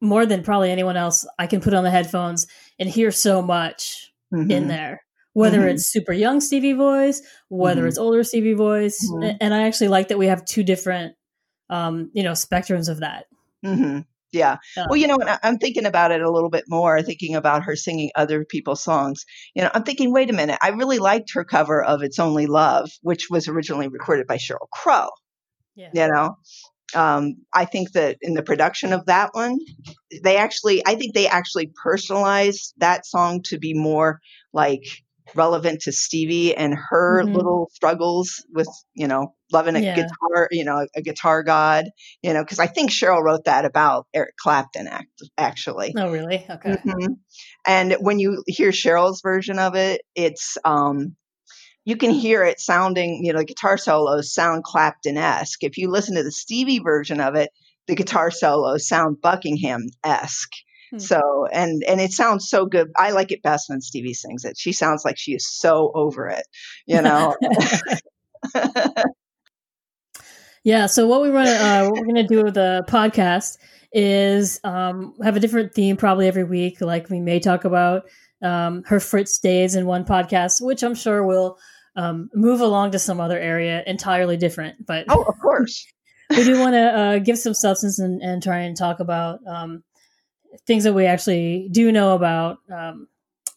more 0.00 0.26
than 0.26 0.42
probably 0.42 0.70
anyone 0.70 0.96
else. 0.96 1.26
I 1.38 1.46
can 1.46 1.60
put 1.60 1.72
on 1.74 1.82
the 1.84 1.90
headphones 1.90 2.46
and 2.78 2.88
hear 2.88 3.10
so 3.10 3.40
much 3.42 4.12
in 4.32 4.46
Mhm. 4.46 4.68
there. 4.68 5.02
Whether 5.32 5.60
Mhm. 5.60 5.70
it's 5.74 5.86
super 5.90 6.12
young 6.12 6.40
Stevie 6.40 6.72
voice, 6.74 7.22
whether 7.48 7.84
Mhm. 7.84 7.88
it's 7.88 7.98
older 7.98 8.22
Stevie 8.22 8.52
voice, 8.54 8.98
Mhm. 9.10 9.36
And 9.40 9.54
I 9.54 9.62
actually 9.64 9.88
like 9.88 10.08
that 10.08 10.18
we 10.18 10.26
have 10.26 10.44
two 10.44 10.62
different, 10.62 11.14
um, 11.70 12.10
you 12.12 12.22
know, 12.22 12.32
spectrums 12.32 12.88
of 12.90 13.00
that. 13.00 13.24
Yeah. 14.32 14.56
Um, 14.76 14.86
Well, 14.90 14.96
you 14.96 15.06
know, 15.06 15.18
I- 15.22 15.38
I'm 15.42 15.58
thinking 15.58 15.86
about 15.86 16.10
it 16.12 16.20
a 16.20 16.30
little 16.30 16.50
bit 16.50 16.64
more, 16.68 17.00
thinking 17.02 17.34
about 17.36 17.62
her 17.64 17.76
singing 17.76 18.10
other 18.16 18.44
people's 18.44 18.82
songs. 18.82 19.24
You 19.54 19.62
know, 19.62 19.70
I'm 19.74 19.84
thinking, 19.84 20.12
wait 20.12 20.30
a 20.30 20.34
minute, 20.34 20.58
I 20.60 20.68
really 20.70 20.98
liked 20.98 21.32
her 21.34 21.44
cover 21.44 21.82
of 21.82 22.02
"It's 22.02 22.18
Only 22.18 22.46
Love," 22.46 22.90
which 23.02 23.28
was 23.30 23.48
originally 23.48 23.88
recorded 23.88 24.26
by 24.26 24.36
Sheryl 24.36 24.68
Crow. 24.72 25.08
yeah. 25.76 25.90
you 25.92 26.08
know 26.12 26.36
um, 26.94 27.34
i 27.52 27.64
think 27.64 27.92
that 27.92 28.16
in 28.22 28.34
the 28.34 28.42
production 28.42 28.92
of 28.92 29.04
that 29.06 29.30
one 29.34 29.58
they 30.22 30.36
actually 30.36 30.82
i 30.86 30.94
think 30.94 31.14
they 31.14 31.26
actually 31.28 31.70
personalized 31.82 32.72
that 32.78 33.04
song 33.04 33.42
to 33.42 33.58
be 33.58 33.74
more 33.74 34.20
like 34.52 34.84
relevant 35.34 35.80
to 35.82 35.92
stevie 35.92 36.54
and 36.54 36.74
her 36.74 37.24
Mhm. 37.24 37.34
little 37.34 37.68
struggles 37.72 38.44
with 38.52 38.68
you 38.94 39.06
know 39.08 39.34
loving 39.52 39.76
a 39.76 39.82
Yeah. 39.82 39.94
guitar 39.94 40.48
you 40.50 40.64
know 40.64 40.86
a 40.94 41.02
guitar 41.02 41.42
god 41.42 41.86
you 42.22 42.32
know 42.32 42.42
because 42.42 42.58
i 42.58 42.66
think 42.66 42.90
sheryl 42.90 43.22
wrote 43.22 43.44
that 43.44 43.64
about 43.64 44.06
eric 44.14 44.34
clapton 44.36 44.86
act, 44.86 45.22
actually 45.38 45.94
Oh, 45.96 46.10
really? 46.10 46.44
Okay. 46.48 46.76
Mhm. 46.86 47.16
And 47.66 47.96
when 48.00 48.18
you 48.18 48.42
hear 48.46 48.70
Sheryl's 48.70 49.20
version 49.22 49.58
of 49.58 49.74
it, 49.74 50.02
it's 50.14 50.56
um 50.64 51.16
you 51.84 51.96
can 51.96 52.10
hear 52.10 52.42
it 52.42 52.58
sounding, 52.58 53.24
you 53.24 53.32
know, 53.32 53.38
the 53.38 53.44
guitar 53.44 53.78
solos 53.78 54.34
sound 54.34 54.64
Clapton 54.64 55.16
esque. 55.16 55.62
If 55.62 55.78
you 55.78 55.88
listen 55.88 56.16
to 56.16 56.24
the 56.24 56.32
Stevie 56.32 56.80
version 56.80 57.20
of 57.20 57.36
it, 57.36 57.50
the 57.86 57.94
guitar 57.94 58.32
solos 58.32 58.88
sound 58.88 59.20
Buckingham 59.22 59.82
esque. 60.02 60.52
Hmm. 60.90 60.98
So 60.98 61.46
and 61.52 61.82
and 61.84 62.00
it 62.00 62.12
sounds 62.12 62.48
so 62.48 62.66
good. 62.66 62.90
I 62.96 63.10
like 63.10 63.32
it 63.32 63.42
best 63.42 63.68
when 63.68 63.80
Stevie 63.80 64.14
sings 64.14 64.44
it. 64.44 64.56
She 64.58 64.72
sounds 64.72 65.04
like 65.04 65.18
she 65.18 65.32
is 65.32 65.48
so 65.48 65.90
over 65.94 66.28
it, 66.28 66.46
you 66.86 67.02
know. 67.02 67.36
yeah. 70.64 70.86
So 70.86 71.06
what 71.06 71.22
we 71.22 71.30
want 71.30 71.48
to, 71.48 71.54
uh, 71.56 71.84
what 71.84 71.94
we're 71.94 72.12
going 72.12 72.26
to 72.26 72.26
do 72.26 72.44
with 72.44 72.54
the 72.54 72.84
podcast 72.88 73.58
is 73.92 74.60
um, 74.64 75.14
have 75.22 75.36
a 75.36 75.40
different 75.40 75.74
theme 75.74 75.96
probably 75.96 76.28
every 76.28 76.44
week. 76.44 76.80
Like 76.80 77.08
we 77.10 77.20
may 77.20 77.40
talk 77.40 77.64
about 77.64 78.04
um, 78.42 78.82
her 78.86 79.00
Fritz 79.00 79.38
days 79.38 79.74
in 79.74 79.86
one 79.86 80.04
podcast, 80.04 80.60
which 80.60 80.82
I'm 80.82 80.94
sure 80.94 81.24
will 81.24 81.58
um, 81.96 82.28
move 82.34 82.60
along 82.60 82.92
to 82.92 82.98
some 82.98 83.20
other 83.20 83.38
area 83.38 83.82
entirely 83.86 84.36
different. 84.36 84.86
But 84.86 85.06
oh, 85.08 85.22
of 85.22 85.38
course. 85.40 85.86
we 86.30 86.42
do 86.42 86.58
want 86.58 86.74
to 86.74 86.80
uh, 86.80 87.18
give 87.18 87.38
some 87.38 87.54
substance 87.54 88.00
and, 88.00 88.20
and 88.20 88.42
try 88.42 88.58
and 88.58 88.76
talk 88.76 88.98
about 88.98 89.38
um, 89.46 89.84
things 90.66 90.84
that 90.84 90.92
we 90.94 91.06
actually 91.06 91.68
do 91.70 91.90
know 91.92 92.14
about 92.14 92.58
um, 92.72 93.08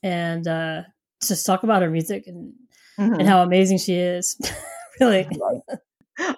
and 0.03 0.47
uh, 0.47 0.81
just 1.25 1.45
talk 1.45 1.63
about 1.63 1.81
her 1.81 1.89
music 1.89 2.25
and, 2.27 2.53
Mhm. 2.97 3.19
and 3.19 3.27
how 3.27 3.41
amazing 3.43 3.77
she 3.77 3.95
is. 3.95 4.35
really. 4.99 5.27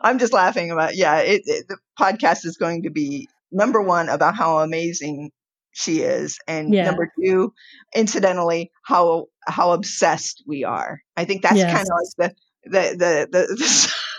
I'm 0.01 0.20
just 0.20 0.34
laughing 0.34 0.70
about 0.72 0.96
yeah. 0.96 1.18
It, 1.20 1.41
it, 1.46 1.68
the 1.68 1.77
podcast 2.00 2.46
is 2.46 2.58
going 2.58 2.84
to 2.84 2.91
be 2.91 3.27
number 3.51 3.82
one 3.82 4.10
about 4.10 4.36
how 4.36 4.60
amazing 4.60 5.32
she 5.72 6.01
is, 6.01 6.38
and 6.48 6.72
Yeah. 6.74 6.86
number 6.86 7.12
two, 7.20 7.53
incidentally, 7.96 8.72
how 8.84 9.25
how 9.48 9.72
obsessed 9.72 10.44
we 10.46 10.63
are. 10.63 11.01
I 11.18 11.25
think 11.25 11.41
that's 11.41 11.56
Yes. 11.58 11.72
kind 11.74 11.88
of 11.89 11.94
like 12.20 12.36
the 12.63 12.70
the 12.70 12.98
the 12.98 13.27
the, 13.32 13.48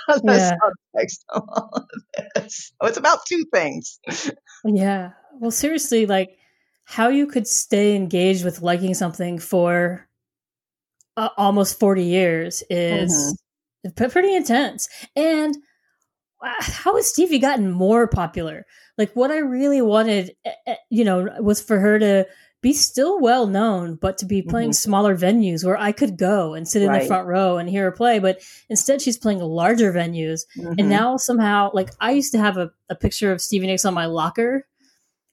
the, 0.09 0.21
the 0.25 0.33
Yeah. 0.35 0.57
subtext 0.97 1.19
of 1.29 1.43
all 1.49 1.71
of 1.75 1.85
this. 2.35 2.73
So 2.83 2.89
it's 2.89 2.99
about 2.99 3.21
two 3.27 3.45
things. 3.55 4.01
Yeah. 4.65 5.11
Well, 5.43 5.51
seriously, 5.51 6.07
like 6.07 6.39
how 6.85 7.09
you 7.09 7.27
could 7.27 7.49
stay 7.49 7.97
engaged 7.97 8.45
with 8.45 8.63
liking 8.63 8.95
something 8.95 9.41
for 9.41 10.09
uh, 11.17 11.31
almost 11.37 11.81
40 11.81 12.05
years 12.05 12.63
is 12.71 13.37
p- 13.97 14.07
pretty 14.09 14.35
intense. 14.37 14.89
And 15.17 15.57
uh, 16.41 16.53
how 16.61 16.95
has 16.95 17.09
Stevie 17.09 17.41
gotten 17.41 17.73
more 17.73 18.07
popular? 18.07 18.65
Like, 18.97 19.13
what 19.15 19.33
I 19.33 19.39
really 19.39 19.83
wanted, 19.83 20.31
eh, 20.45 20.53
eh, 20.69 20.77
you 20.91 21.03
know, 21.05 21.29
was 21.41 21.61
for 21.61 21.81
her 21.81 21.99
to 21.99 22.25
be 22.61 22.73
still 22.73 23.19
well 23.21 23.49
known, 23.49 23.97
but 23.97 24.19
to 24.19 24.27
be 24.27 24.43
playing 24.43 24.71
Mhm. 24.71 24.75
smaller 24.77 25.17
venues 25.17 25.65
where 25.65 25.77
I 25.77 25.91
could 25.91 26.17
go 26.17 26.55
and 26.55 26.69
sit 26.69 26.83
in 26.83 26.93
the 26.93 27.07
front 27.09 27.27
row 27.27 27.59
and 27.59 27.69
hear 27.69 27.85
her 27.85 27.91
play. 27.93 28.21
But 28.21 28.41
instead, 28.69 29.03
she's 29.03 29.19
playing 29.19 29.41
larger 29.41 29.93
venues. 29.93 30.43
Mhm. 30.57 30.77
And 30.79 30.89
now 30.89 31.17
somehow, 31.17 31.71
like 31.75 31.91
I 32.01 32.13
used 32.13 32.31
to 32.33 32.39
have 32.39 32.59
a, 32.59 32.71
a 32.89 32.95
picture 32.95 33.33
of 33.33 33.41
Stevie 33.41 33.67
Nicks 33.67 33.85
on 33.85 33.95
my 33.95 34.07
locker, 34.07 34.69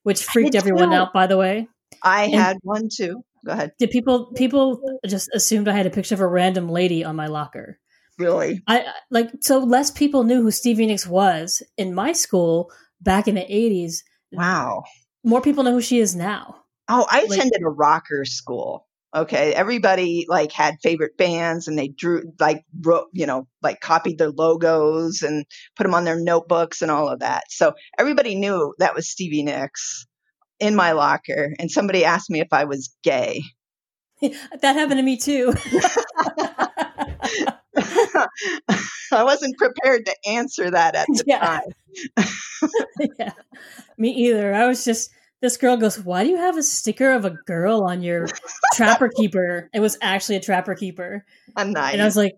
which 0.03 0.23
freaked 0.23 0.55
everyone 0.55 0.89
too. 0.89 0.95
out. 0.95 1.13
By 1.13 1.27
the 1.27 1.37
way, 1.37 1.67
I 2.03 2.25
and- 2.25 2.33
had 2.35 2.57
one 2.63 2.89
too. 2.93 3.23
Go 3.45 3.53
ahead. 3.53 3.71
did 3.79 3.89
people 3.89 4.33
people 4.33 4.81
just 5.07 5.29
assumed 5.33 5.69
I 5.69 5.71
had 5.71 5.85
a 5.85 5.89
picture 5.89 6.13
of 6.13 6.19
a 6.19 6.27
random 6.27 6.67
lady 6.69 7.05
on 7.05 7.15
my 7.15 7.27
locker? 7.27 7.79
Really? 8.17 8.61
I 8.67 8.85
like 9.11 9.31
so 9.39 9.59
less 9.59 9.91
people 9.91 10.23
knew 10.25 10.41
who 10.41 10.51
Stevie 10.51 10.87
Nicks 10.87 11.07
was 11.07 11.63
in 11.77 11.95
my 11.95 12.11
school 12.11 12.69
back 12.99 13.29
in 13.29 13.35
the 13.35 13.45
eighties. 13.55 14.03
Wow. 14.33 14.83
more 15.23 15.41
people 15.41 15.63
know 15.63 15.71
who 15.71 15.81
she 15.81 15.99
is 15.99 16.15
now. 16.17 16.57
Oh, 16.89 17.05
I 17.09 17.21
Like- 17.23 17.37
attended 17.39 17.61
a 17.65 17.69
rocker 17.69 18.25
school. 18.25 18.85
Okay, 19.15 19.53
everybody 19.53 20.25
like 20.29 20.51
had 20.51 20.75
favorite 20.83 21.17
bands, 21.17 21.67
and 21.67 21.77
they 21.77 21.87
drew 21.87 22.31
like 22.39 22.63
wrote, 22.81 23.07
you 23.11 23.25
know, 23.25 23.47
like 23.63 23.79
copied 23.79 24.19
their 24.19 24.29
logos 24.29 25.23
and 25.23 25.45
put 25.75 25.83
them 25.83 25.95
on 25.95 26.03
their 26.05 26.19
notebooks 26.19 26.81
and 26.83 26.91
all 26.91 27.09
of 27.09 27.21
that. 27.21 27.45
So 27.49 27.73
everybody 27.97 28.35
knew 28.35 28.75
that 28.77 28.93
was 28.93 29.09
Stevie 29.09 29.43
Nicks 29.43 30.05
in 30.59 30.75
my 30.75 30.91
locker. 30.91 31.53
And 31.57 31.71
somebody 31.71 32.05
asked 32.05 32.29
me 32.29 32.39
if 32.39 32.49
I 32.51 32.65
was 32.65 32.95
gay. 33.03 33.41
that 34.21 34.75
happened 34.75 34.97
to 34.99 35.03
me 35.03 35.17
too. 35.17 35.53
I 39.11 39.23
wasn't 39.23 39.57
prepared 39.57 40.05
to 40.05 40.15
answer 40.27 40.69
that 40.71 40.95
at 40.95 41.07
the 41.07 41.23
Yeah. 41.27 41.59
time. 42.17 42.27
yeah, 43.17 43.31
me 43.97 44.09
either. 44.11 44.53
I 44.53 44.67
was 44.67 44.85
just 44.85 45.09
this 45.41 45.58
girl 45.58 45.77
goes, 45.77 46.00
"Why 46.00 46.24
do 46.24 46.29
you 46.29 46.38
have 46.38 46.58
a 46.58 46.63
sticker 46.63 47.12
of 47.12 47.25
a 47.25 47.31
girl 47.31 47.84
on 47.84 48.03
your 48.03 48.27
trapper 48.74 49.10
keeper?" 49.15 49.69
It 49.74 49.79
was 49.79 49.98
actually 50.01 50.38
a 50.38 50.41
trapper 50.41 50.75
keeper, 50.75 51.25
I'm 51.55 51.72
nice. 51.72 51.93
and 51.93 52.01
I 52.01 52.05
was 52.05 52.17
like, 52.17 52.38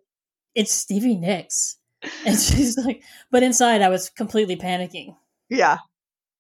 "It's 0.56 0.72
Stevie 0.72 1.18
Nicks," 1.18 1.78
and 2.26 2.38
she's 2.38 2.78
like, 2.78 3.04
but 3.30 3.44
inside 3.44 3.82
I 3.82 3.90
was 3.90 4.10
completely 4.10 4.56
panicking. 4.56 5.16
Yeah. 5.50 5.78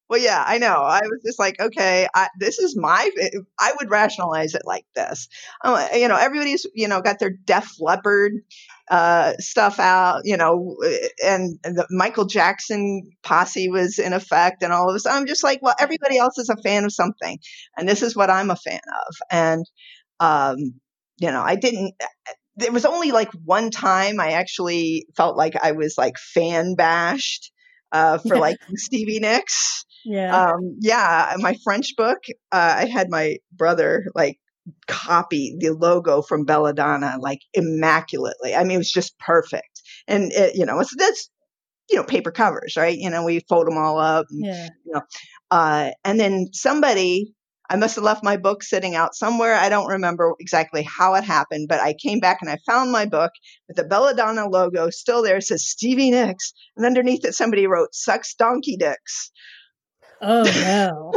Well, 0.10 0.20
yeah, 0.20 0.44
I 0.46 0.58
know. 0.58 0.82
I 0.82 1.00
was 1.04 1.22
just 1.26 1.40
like, 1.40 1.58
okay, 1.62 2.06
I, 2.14 2.28
this 2.38 2.60
is 2.60 2.76
my. 2.76 3.10
I 3.58 3.72
would 3.80 3.90
rationalize 3.90 4.56
it 4.56 4.64
like 4.66 4.86
this. 4.94 5.30
Uh, 5.64 5.88
you 5.94 6.10
know, 6.10 6.18
everybody's 6.18 6.66
you 6.74 6.90
know 6.90 7.02
got 7.02 7.20
their 7.20 7.30
Def 7.30 7.76
Leppard 7.80 8.34
uh, 8.92 9.34
stuff 9.40 9.80
out. 9.80 10.22
You 10.26 10.38
know, 10.38 10.76
and, 11.26 11.58
and 11.64 11.78
the 11.78 11.88
Michael 11.90 12.26
Jackson 12.26 13.10
posse 13.24 13.70
was 13.70 13.98
in 13.98 14.14
effect, 14.14 14.62
and 14.62 14.72
all 14.72 14.90
of 14.90 14.94
this. 14.96 15.08
I'm 15.08 15.26
just 15.26 15.44
like, 15.44 15.62
well, 15.64 15.76
everybody 15.80 16.18
else 16.18 16.38
is 16.38 16.50
a 16.50 16.62
fan 16.62 16.84
of 16.84 16.94
something, 16.94 17.40
and 17.78 17.90
this 17.90 18.04
is 18.04 18.16
what 18.16 18.30
I'm 18.30 18.52
a 18.52 18.56
fan 18.56 18.82
of. 19.08 19.16
And 19.32 19.66
um, 20.20 20.58
you 21.18 21.32
know, 21.32 21.42
I 21.42 21.56
didn't. 21.56 21.96
There 22.58 22.72
was 22.72 22.86
only 22.86 23.12
like 23.12 23.32
one 23.46 23.72
time 23.72 24.20
I 24.20 24.34
actually 24.34 25.08
felt 25.16 25.38
like 25.38 25.56
I 25.62 25.72
was 25.72 25.96
like 25.98 26.18
fan 26.18 26.76
bashed 26.76 27.52
uh, 27.92 28.18
for 28.18 28.36
Yeah. 28.36 28.42
like 28.42 28.58
Stevie 28.76 29.20
Nicks. 29.20 29.86
Yeah, 30.04 30.36
Um, 30.36 30.78
yeah, 30.80 31.36
my 31.38 31.56
French 31.64 31.94
book, 31.96 32.18
uh, 32.52 32.76
I 32.80 32.86
had 32.86 33.08
my 33.12 33.38
brother 33.54 34.06
like 34.16 34.40
copy 34.88 35.56
the 35.60 35.72
logo 35.72 36.22
from 36.22 36.46
Belladonna 36.46 37.18
like 37.20 37.42
immaculately. 37.54 38.56
I 38.56 38.64
mean, 38.64 38.76
it 38.76 38.78
was 38.80 38.92
just 38.92 39.18
perfect. 39.20 39.82
And 40.08 40.32
it, 40.32 40.56
you 40.56 40.66
know, 40.66 40.80
it's 40.80 40.96
that's 40.96 41.30
you 41.90 41.98
know 41.98 42.04
paper 42.04 42.32
covers, 42.32 42.76
right? 42.78 42.98
You 42.98 43.10
know, 43.10 43.24
we 43.24 43.42
fold 43.50 43.68
them 43.68 43.78
all 43.78 44.00
up. 44.00 44.26
And, 44.30 44.72
yeah. 44.86 45.00
uh, 45.52 45.92
and 46.04 46.20
then 46.20 46.48
somebody, 46.54 47.34
I 47.70 47.76
must 47.76 47.96
have 47.96 48.04
left 48.04 48.24
my 48.24 48.38
book 48.38 48.64
sitting 48.64 48.96
out 48.96 49.16
somewhere. 49.16 49.56
I 49.56 49.70
don't 49.70 49.88
remember 49.88 50.34
exactly 50.40 50.84
how 50.84 51.16
it 51.16 51.24
happened, 51.24 51.68
but 51.68 51.80
I 51.80 51.94
came 51.94 52.20
back 52.20 52.40
and 52.42 52.50
I 52.50 52.58
found 52.66 52.92
my 52.92 53.06
book 53.06 53.32
with 53.68 53.78
the 53.78 53.84
Belladonna 53.84 54.48
logo 54.48 54.90
still 54.90 55.22
there. 55.22 55.38
It 55.38 55.44
says 55.44 55.68
Stevie 55.68 56.12
Nicks, 56.12 56.54
and 56.78 56.86
underneath 56.86 57.26
it 57.26 57.34
somebody 57.34 57.68
wrote 57.68 57.94
"Sucks 57.94 58.36
Donkey 58.36 58.78
Dicks." 58.78 59.32
Oh 60.22 60.44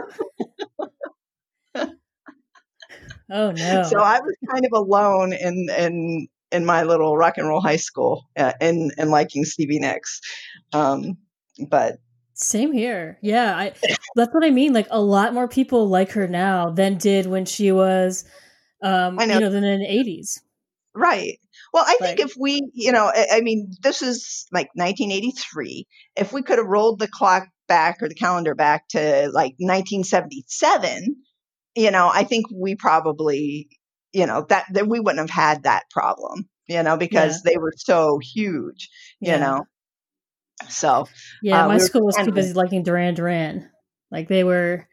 no. 0.78 0.88
Oh 3.30 3.50
no. 3.52 3.82
So 3.84 4.00
I 4.00 4.20
was 4.20 4.34
kind 4.50 4.64
of 4.64 4.72
alone 4.72 5.32
in 5.32 5.68
in 5.76 6.28
in 6.52 6.64
my 6.64 6.84
little 6.84 7.16
rock 7.16 7.36
and 7.36 7.48
roll 7.48 7.60
high 7.60 7.76
school 7.76 8.28
uh, 8.36 8.52
in 8.60 8.90
in 8.98 9.10
liking 9.10 9.44
Stevie 9.44 9.80
Nicks. 9.80 10.20
Um, 10.72 11.18
but 11.68 11.98
Same 12.34 12.72
here. 12.72 13.18
Yeah, 13.22 13.56
I 13.56 13.72
that's 14.16 14.32
what 14.34 14.44
I 14.44 14.50
mean. 14.50 14.72
Like 14.72 14.88
a 14.90 15.00
lot 15.00 15.34
more 15.34 15.48
people 15.48 15.88
like 15.88 16.12
her 16.12 16.26
now 16.28 16.70
than 16.70 16.96
did 16.96 17.26
when 17.26 17.44
she 17.44 17.72
was 17.72 18.24
um 18.82 19.16
know. 19.16 19.24
you 19.24 19.40
know, 19.40 19.50
than 19.50 19.64
in 19.64 19.80
the 19.80 19.92
eighties. 19.92 20.40
right. 20.94 21.38
Well, 21.72 21.84
I 21.84 21.96
think 22.00 22.20
if 22.20 22.34
we, 22.38 22.70
you 22.72 22.92
know, 22.92 23.10
I, 23.12 23.26
I 23.32 23.40
mean, 23.40 23.72
this 23.82 24.00
is 24.00 24.46
like 24.52 24.68
1983. 24.74 25.88
If 26.14 26.32
we 26.32 26.42
could 26.42 26.58
have 26.58 26.68
rolled 26.68 27.00
the 27.00 27.08
clock 27.08 27.48
back 27.66 28.00
or 28.00 28.08
the 28.08 28.14
calendar 28.14 28.54
back 28.54 28.86
to 28.90 29.28
like 29.32 29.54
1977, 29.58 31.16
you 31.74 31.90
know, 31.90 32.10
I 32.12 32.24
think 32.24 32.46
we 32.52 32.74
probably, 32.74 33.68
you 34.12 34.26
know, 34.26 34.46
that 34.48 34.66
that 34.72 34.88
we 34.88 35.00
wouldn't 35.00 35.28
have 35.28 35.30
had 35.30 35.64
that 35.64 35.90
problem, 35.90 36.48
you 36.66 36.82
know, 36.82 36.96
because 36.96 37.42
they 37.42 37.56
were 37.56 37.72
so 37.76 38.18
huge, 38.18 38.90
you 39.20 39.38
know. 39.38 39.66
So 40.68 41.08
Yeah, 41.42 41.64
uh, 41.64 41.68
my 41.68 41.74
we 41.74 41.80
school 41.80 42.04
was 42.06 42.16
too 42.16 42.32
busy 42.32 42.52
liking 42.52 42.82
Duran 42.82 43.14
Duran. 43.14 43.68
Like 44.10 44.28
they 44.28 44.44
were 44.44 44.86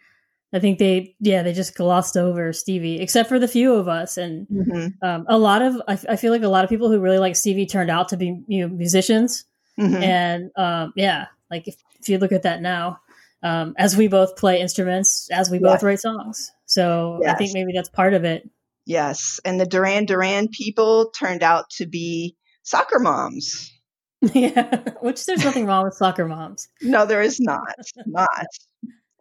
I 0.53 0.59
think 0.59 0.79
they 0.79 1.15
yeah, 1.19 1.43
they 1.43 1.53
just 1.53 1.75
glossed 1.75 2.17
over 2.17 2.51
Stevie, 2.51 2.99
except 2.99 3.29
for 3.29 3.39
the 3.39 3.47
few 3.47 3.73
of 3.73 3.87
us 3.87 4.17
and 4.17 4.47
mhm, 4.47 4.93
um, 5.01 5.25
a 5.29 5.37
lot 5.37 5.61
of 5.61 5.81
I, 5.87 5.97
I 6.09 6.15
feel 6.15 6.31
like 6.31 6.43
a 6.43 6.49
lot 6.49 6.63
of 6.63 6.69
people 6.69 6.89
who 6.89 6.99
really 6.99 7.19
like 7.19 7.35
Stevie 7.35 7.65
turned 7.67 7.89
out 7.91 8.09
to 8.09 8.17
be 8.17 8.41
you 8.47 8.67
know, 8.67 8.73
musicians 8.73 9.45
mhm. 9.79 10.01
and 10.01 10.51
um, 10.57 10.93
yeah 10.95 11.27
like 11.49 11.67
if, 11.67 11.75
if 11.99 12.09
you 12.09 12.17
look 12.17 12.31
at 12.31 12.43
that 12.43 12.61
now 12.61 12.99
um, 13.43 13.73
as 13.77 13.95
we 13.97 14.07
both 14.07 14.35
play 14.37 14.59
instruments 14.61 15.27
as 15.31 15.49
we 15.49 15.59
both 15.59 15.81
write 15.83 15.99
songs 15.99 16.51
so 16.65 17.19
i 17.27 17.33
think 17.35 17.51
maybe 17.53 17.71
that's 17.73 17.89
part 17.89 18.13
of 18.13 18.23
it 18.23 18.49
Yes, 18.87 19.39
and 19.45 19.59
the 19.59 19.65
Duran 19.67 20.05
Duran 20.05 20.47
people 20.47 21.11
turned 21.11 21.43
out 21.43 21.69
to 21.77 21.85
be 21.85 22.35
soccer 22.63 22.97
moms. 22.99 23.71
yeah 24.33 24.81
which 25.01 25.25
there's 25.27 25.43
nothing 25.43 25.67
wrong 25.67 25.83
with 25.85 25.93
soccer 25.93 26.27
moms 26.27 26.67
No, 26.81 27.05
there 27.05 27.21
is 27.21 27.39
not. 27.39 27.75
not. 28.07 28.27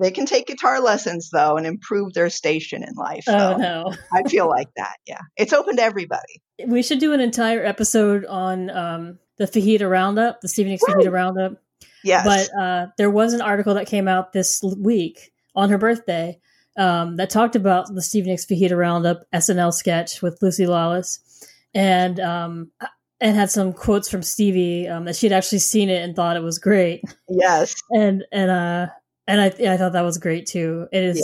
They 0.00 0.10
can 0.10 0.24
take 0.24 0.46
guitar 0.46 0.80
lessons 0.80 1.28
though 1.30 1.56
and 1.58 1.66
improve 1.66 2.14
their 2.14 2.30
station 2.30 2.82
in 2.82 2.94
life. 2.94 3.24
oh 3.28 3.32
though. 3.52 3.56
no 3.58 3.94
I 4.12 4.22
feel 4.28 4.48
like 4.48 4.68
that. 4.76 4.96
Yeah, 5.06 5.20
it's 5.36 5.52
open 5.52 5.76
to 5.76 5.82
everybody. 5.82 6.40
we 6.66 6.82
should 6.82 6.98
do 6.98 7.12
an 7.12 7.20
entire 7.20 7.62
episode 7.64 8.24
on 8.24 8.70
um, 8.70 9.18
the 9.36 9.44
fajita 9.46 9.88
roundup 9.88 10.40
the 10.40 10.48
stevie 10.48 10.70
nicks 10.70 10.84
fajita 10.84 11.12
roundup 11.12 11.52
Yes, 12.04 12.24
but 12.24 12.60
uh, 12.60 12.86
there 12.96 13.10
was 13.10 13.32
an 13.32 13.40
article 13.40 13.74
that 13.74 13.86
came 13.86 14.08
out 14.08 14.32
this 14.32 14.62
week 14.78 15.32
on 15.54 15.70
her 15.70 15.78
birthday 15.78 16.38
um, 16.76 17.16
that 17.16 17.30
talked 17.30 17.56
about 17.56 17.92
the 17.94 18.02
Stevie 18.02 18.30
Nicks 18.30 18.46
Fajita 18.46 18.76
Roundup 18.76 19.30
SNL 19.32 19.72
sketch 19.72 20.22
with 20.22 20.38
Lucy 20.40 20.66
Lawless, 20.66 21.20
and 21.74 22.20
um, 22.20 22.70
and 23.20 23.36
had 23.36 23.50
some 23.50 23.72
quotes 23.72 24.08
from 24.08 24.22
Stevie 24.22 24.88
um, 24.88 25.04
that 25.04 25.16
she'd 25.16 25.32
actually 25.32 25.58
seen 25.58 25.90
it 25.90 26.02
and 26.02 26.16
thought 26.16 26.36
it 26.36 26.42
was 26.42 26.58
great, 26.58 27.02
yes, 27.28 27.74
and 27.90 28.24
and 28.32 28.50
uh 28.50 28.86
and 29.26 29.40
I 29.40 29.72
I 29.72 29.76
thought 29.76 29.92
that 29.92 30.04
was 30.04 30.18
great 30.18 30.46
too. 30.46 30.88
It 30.92 31.04
is. 31.04 31.18
Yeah. 31.18 31.22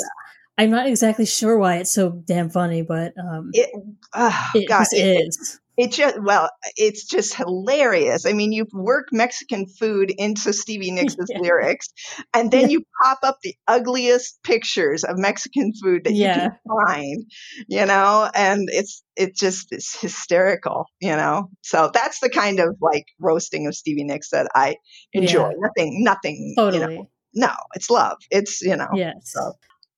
I'm 0.59 0.71
not 0.71 0.87
exactly 0.87 1.27
sure 1.27 1.59
why 1.59 1.77
it's 1.77 1.93
so 1.93 2.11
damn 2.11 2.49
funny, 2.49 2.81
but 2.81 3.12
um, 3.19 3.51
it. 3.53 3.71
Oh, 4.15 4.47
it 4.55 4.67
God, 4.67 4.87
it, 4.93 5.27
is. 5.27 5.61
It 5.77 5.93
just 5.93 6.21
well, 6.23 6.49
it's 6.77 7.05
just 7.07 7.35
hilarious. 7.35 8.25
I 8.27 8.33
mean, 8.33 8.53
you 8.53 8.67
work 8.73 9.09
Mexican 9.12 9.67
food 9.67 10.12
into 10.17 10.53
Stevie 10.53 10.91
Nicks' 10.93 11.17
Yeah. 11.29 11.39
lyrics, 11.41 11.89
and 12.35 12.51
then 12.51 12.62
Yeah. 12.62 12.69
you 12.69 12.83
pop 13.03 13.19
up 13.23 13.39
the 13.43 13.55
ugliest 13.67 14.39
pictures 14.43 15.05
of 15.05 15.19
Mexican 15.19 15.73
food 15.83 16.05
that 16.05 16.15
Yeah. 16.15 16.35
you 16.35 16.41
can 16.41 16.59
find, 16.87 17.25
you 17.69 17.87
know, 17.87 18.31
and 18.35 18.69
it's 18.71 19.03
it 19.17 19.37
just 19.37 19.73
is 19.73 19.95
hysterical, 20.01 20.87
you 21.01 21.15
know. 21.17 21.51
So 21.62 21.91
that's 21.93 22.21
the 22.21 22.31
kind 22.31 22.61
of 22.61 22.77
like 22.81 23.05
roasting 23.21 23.67
of 23.67 23.75
Stevie 23.75 24.05
Nicks 24.05 24.31
that 24.31 24.49
I 24.55 24.77
enjoy. 25.12 25.51
Nothing, 25.59 26.03
nothing, 26.03 26.55
Totally. 26.57 26.81
you 26.95 26.99
know. 27.01 27.11
No, 27.39 27.53
it's 27.75 27.91
love. 27.91 28.17
It's 28.31 28.62
you 28.62 28.77
know. 28.77 28.89
Yes. 28.95 29.15
So, 29.25 29.53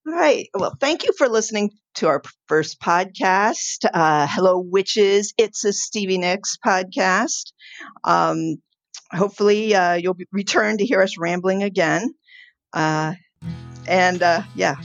all 0.09 0.14
right. 0.14 0.49
Well, 0.55 0.75
thank 0.81 1.05
you 1.05 1.12
for 1.18 1.29
listening 1.29 1.71
to 1.97 2.09
our 2.09 2.23
first 2.47 2.81
podcast. 2.81 3.85
Uh, 3.92 4.27
Hello, 4.27 4.59
Witches. 4.59 5.35
It's 5.37 5.64
a 5.64 5.73
Stevie 5.73 6.16
Nicks 6.16 6.57
podcast. 6.64 7.53
Um, 8.05 8.57
hopefully, 9.12 9.75
uh, 9.75 9.94
you'll 9.94 10.16
return 10.33 10.79
to 10.79 10.87
hear 10.87 11.03
us 11.03 11.18
rambling 11.18 11.62
again. 11.62 12.14
Uh, 12.73 13.14
and 13.87 14.23
uh, 14.23 14.42
yeah, 14.55 14.77